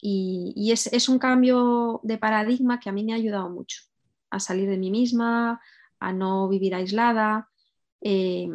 [0.00, 3.82] Y, es, un cambio de paradigma que a mí me ha ayudado mucho
[4.30, 5.60] a salir de mí misma,
[5.98, 7.48] a no vivir aislada.
[8.00, 8.48] Eh,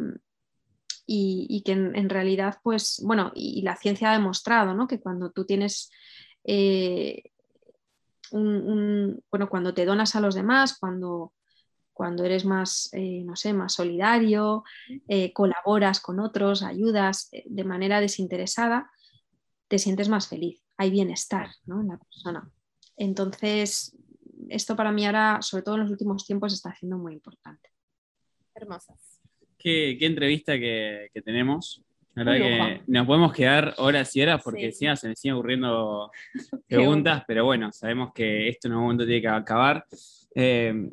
[1.06, 4.86] y, que en, realidad, pues, bueno, y, la ciencia ha demostrado, ¿no?
[4.86, 5.90] Que cuando tú tienes,
[6.44, 7.30] eh,
[8.32, 11.34] un, bueno, cuando te donas a los demás, cuando,
[11.92, 14.64] cuando eres más, eh, no sé, más solidario,
[15.08, 18.90] eh, colaboras con otros, ayudas de manera desinteresada,
[19.68, 21.80] te sientes más feliz, hay bienestar ¿no?
[21.80, 22.50] en la persona.
[22.96, 23.96] Entonces,
[24.48, 27.70] esto para mí ahora, sobre todo en los últimos tiempos, está siendo muy importante.
[28.54, 29.13] Hermosas.
[29.64, 31.82] Qué, entrevista que, tenemos.
[32.14, 36.10] La verdad que nos podemos quedar horas y horas porque encima se me siguen ocurriendo
[36.68, 39.86] preguntas, pero bueno, sabemos que esto en algún momento tiene que acabar.
[40.34, 40.90] Eh,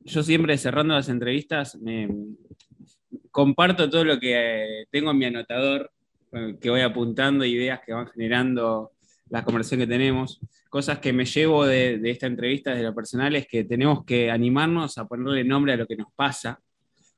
[0.00, 2.08] yo siempre cerrando las entrevistas me,
[3.30, 5.90] comparto todo lo que tengo en mi anotador,
[6.62, 8.92] que voy apuntando, ideas que van generando
[9.28, 10.40] la conversación que tenemos.
[10.70, 14.30] Cosas que me llevo de, de esta entrevista desde lo personal es que tenemos que
[14.30, 16.58] animarnos a ponerle nombre a lo que nos pasa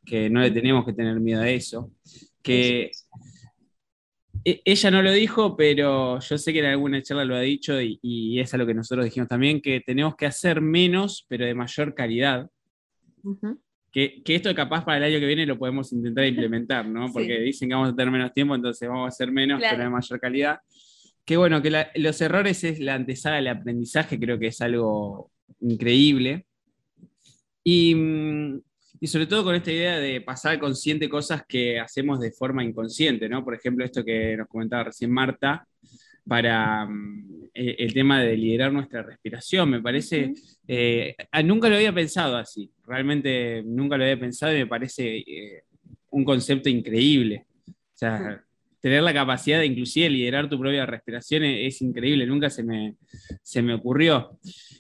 [0.07, 1.91] que no le tenemos que tener miedo a eso,
[2.43, 2.93] que
[4.45, 7.81] e, ella no lo dijo, pero yo sé que en alguna charla lo ha dicho
[7.81, 11.55] y, es a lo que nosotros dijimos también, que tenemos que hacer menos, pero de
[11.55, 12.49] mayor calidad.
[13.91, 17.13] que, que, esto capaz para el año que viene lo podemos intentar implementar, ¿no?
[17.13, 19.91] Porque dicen que vamos a tener menos tiempo, entonces vamos a hacer menos, pero de
[19.91, 20.61] mayor calidad.
[21.25, 26.47] Que bueno, que los errores es la antesala del aprendizaje, creo que es algo increíble.
[27.65, 28.61] Y, mm,
[29.01, 33.29] y sobre todo con esta idea de pasar consciente cosas que hacemos de forma inconsciente,
[33.29, 33.45] ¿no?
[33.45, 35.67] Por ejemplo, esto que nos comentaba recién Marta,
[36.27, 39.71] para mm, e, el tema de liderar nuestra respiración.
[39.71, 40.35] Me parece,
[40.67, 45.63] eh, nunca lo había pensado así, realmente nunca lo había pensado y me parece eh,
[46.11, 47.47] un concepto increíble.
[47.69, 48.43] O sea,
[48.81, 52.97] tener la capacidad de inclusive liderar tu propia respiración es, increíble, nunca se me,
[53.43, 54.39] se me ocurrió.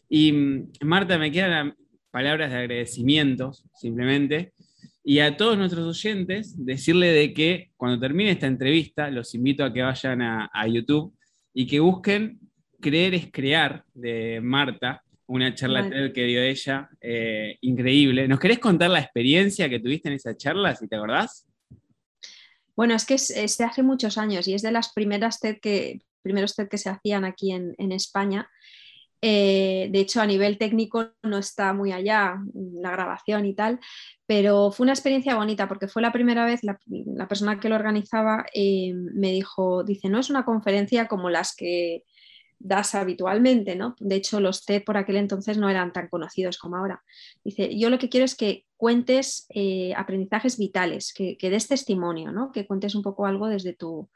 [0.08, 1.74] Y mm, Marta, me queda
[2.16, 4.54] palabras de agradecimiento, simplemente.
[5.04, 9.70] Y a todos nuestros oyentes, decirle de que cuando termine esta entrevista, los invito a
[9.70, 11.14] que vayan a, YouTube
[11.52, 12.40] y que busquen
[12.80, 18.26] Creer es Crear de Marta, una charla que dio ella, eh, increíble.
[18.26, 21.46] ¿Nos querés contar la experiencia que tuviste en esa charla, si te acordás?
[22.74, 26.00] Bueno, es que es, de hace muchos años y es de las primeras TED que,
[26.22, 28.48] primeros TED que se hacían aquí en, en España.
[29.22, 33.80] Eh, de hecho, a nivel técnico no está muy allá la grabación y tal,
[34.26, 36.78] pero fue una experiencia bonita porque fue la primera vez, la,
[37.28, 42.04] persona que lo organizaba eh, me dijo, dice, no es una conferencia como las que
[42.58, 43.96] das habitualmente, ¿no?
[44.00, 47.02] De hecho, los TED por aquel entonces no eran tan conocidos como ahora.
[47.44, 52.32] Dice, yo lo que quiero es que cuentes eh, aprendizajes vitales, que, que, des testimonio,
[52.32, 52.52] ¿no?
[52.52, 54.08] Que cuentes un poco algo desde tu,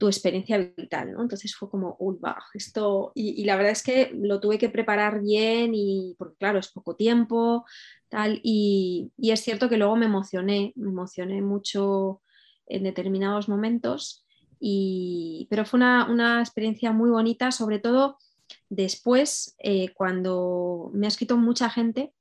[0.00, 1.20] tu experiencia vital, ¿no?
[1.20, 5.20] Entonces fue como, uy, va, esto, y, la verdad es que lo tuve que preparar
[5.20, 7.66] bien y, porque claro, es poco tiempo,
[8.08, 12.22] tal, y, es cierto que luego me emocioné, me emocioné mucho
[12.66, 14.24] en determinados momentos,
[14.58, 18.16] y, pero fue una, experiencia muy bonita, sobre todo
[18.70, 22.14] después, eh, cuando me ha escrito mucha gente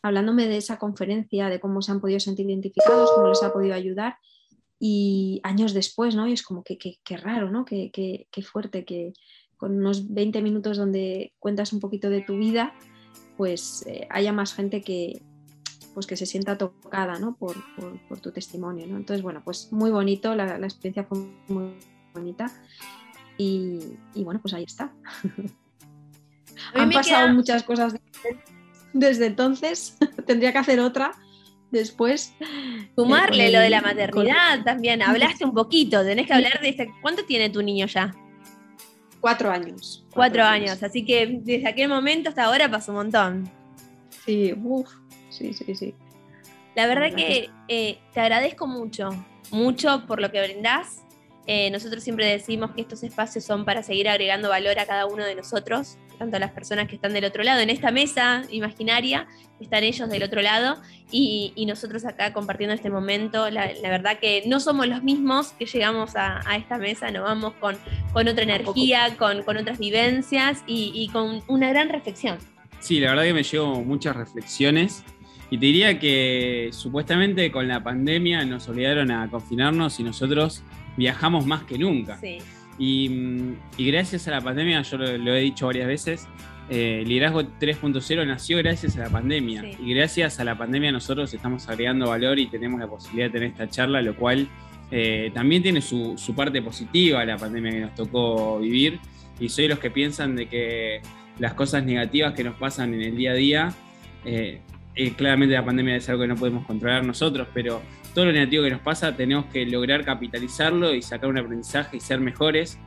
[0.00, 3.74] hablándome de esa conferencia, de cómo se han podido sentir identificados, cómo les ha podido
[3.74, 4.16] ayudar,
[4.78, 6.26] y años después, ¿no?
[6.26, 7.64] Y es como que, que, raro, ¿no?
[7.64, 9.12] Que, que, fuerte, que
[9.56, 12.74] con unos 20 minutos donde cuentas un poquito de tu vida,
[13.36, 15.22] pues eh, haya más gente que,
[15.94, 17.36] pues que se sienta tocada, ¿no?
[17.36, 17.56] Por,
[18.08, 18.96] por, tu testimonio, ¿no?
[18.96, 21.18] Entonces, bueno, pues muy bonito, la, la experiencia fue
[21.48, 21.74] muy
[22.12, 22.52] bonita
[23.38, 23.80] y,
[24.14, 24.92] y bueno, pues ahí está.
[26.74, 27.94] Han pasado muchas cosas
[28.92, 29.96] desde entonces,
[30.26, 31.12] tendría que hacer otra
[31.70, 32.34] después.
[32.94, 35.02] Sumarle lo de la maternidad también.
[35.02, 36.90] Hablaste un poquito, tenés que hablar de este.
[37.02, 38.14] ¿Cuánto tiene tu niño ya?
[39.20, 40.04] Cuatro años.
[40.12, 40.82] Cuatro, años.
[40.82, 43.50] así que desde aquel momento hasta ahora pasó un montón.
[44.24, 44.88] Sí, uff,
[45.30, 45.94] sí, sí, sí.
[46.74, 49.10] La verdad, que eh, te agradezco mucho,
[49.50, 51.02] mucho por lo que brindás.
[51.46, 55.24] Eh, nosotros siempre decimos que estos espacios son para seguir agregando valor a cada uno
[55.24, 57.60] de nosotros tanto a las personas que están del otro lado.
[57.60, 59.26] En esta mesa imaginaria
[59.60, 60.76] están ellos del otro lado
[61.10, 63.50] y, nosotros acá compartiendo este momento.
[63.50, 67.76] La, verdad que no somos los mismos que llegamos a, esta mesa, nos vamos con,
[68.12, 72.38] con otra energía, con, con, otras vivencias y, con una gran reflexión.
[72.80, 75.04] Sí, la verdad que me llevo muchas reflexiones.
[75.48, 80.64] Y te diría que supuestamente con la pandemia nos obligaron a confinarnos y nosotros
[80.96, 82.18] viajamos más que nunca.
[82.18, 82.38] Sí.
[82.78, 86.28] Y, gracias a la pandemia, yo lo, he dicho varias veces,
[86.68, 89.64] eh, Liderazgo 3.0 nació gracias a la pandemia.
[89.78, 93.50] Y gracias a la pandemia nosotros estamos agregando valor y tenemos la posibilidad de tener
[93.50, 94.48] esta charla, lo cual
[94.90, 99.00] eh, también tiene su, parte positiva la pandemia que nos tocó vivir.
[99.38, 101.00] Y soy los que piensan de que
[101.38, 103.74] las cosas negativas que nos pasan en el día a día,
[104.24, 104.60] eh,
[105.16, 107.82] claramente la pandemia es algo que no podemos controlar nosotros, pero
[108.16, 112.00] todo lo negativo que nos pasa tenemos que lograr capitalizarlo y sacar un aprendizaje y
[112.00, 112.78] ser mejores.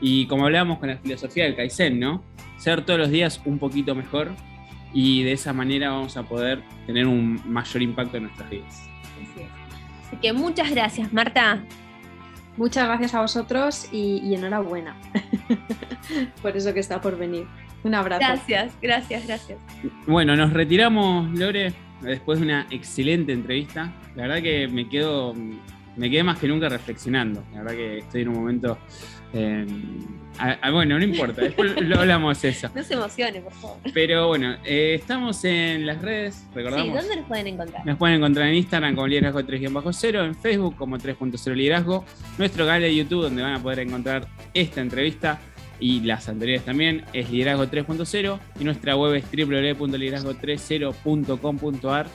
[0.00, 2.22] Y como hablábamos con la filosofía del Kaizen, ¿no?
[2.56, 4.30] Ser todos los días un poquito mejor
[4.92, 8.88] y de esa manera vamos a poder tener un mayor impacto en nuestras vidas.
[10.06, 11.64] Así que muchas gracias, Marta.
[12.56, 14.94] Muchas gracias a vosotros y, y enhorabuena
[16.42, 17.48] por eso que está por venir.
[17.82, 18.20] Un abrazo.
[18.20, 19.58] Gracias, gracias, gracias.
[20.06, 23.92] Bueno, nos retiramos, Lore después de una excelente entrevista.
[24.14, 25.34] La verdad que me quedo,
[25.96, 27.44] me quedé más que nunca reflexionando.
[27.52, 28.78] La verdad que estoy en un momento.
[29.32, 29.66] Eh,
[30.70, 32.70] bueno, no importa, después lo hablamos eso.
[32.74, 33.76] No se emocione, por favor.
[33.92, 36.86] Pero bueno, eh, estamos en las redes, recordamos.
[36.86, 37.86] Sí, ¿dónde nos pueden encontrar?
[37.86, 42.04] Nos pueden encontrar en Instagram como liderazgo 3-0, en Facebook como 3.0 liderazgo,
[42.38, 45.40] nuestro canal de YouTube donde van a poder encontrar esta entrevista
[45.80, 52.06] y las anteriores también, es Liderazgo 3.0 y nuestra web es www.liderazgo30.com.ar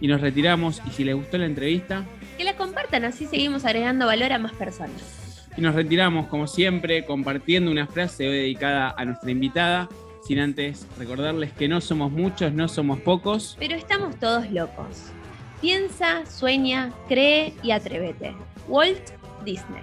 [0.00, 2.04] y nos retiramos y si les gustó la entrevista,
[2.40, 5.46] que la compartan, así seguimos agregando valor a más personas.
[5.58, 9.90] Y nos retiramos como siempre compartiendo una frase hoy dedicada a nuestra invitada,
[10.26, 15.12] sin antes recordarles que no somos muchos, no somos pocos, pero estamos todos locos.
[15.60, 18.34] Piensa, sueña, cree y atrévete.
[18.68, 19.10] Walt
[19.44, 19.82] Disney.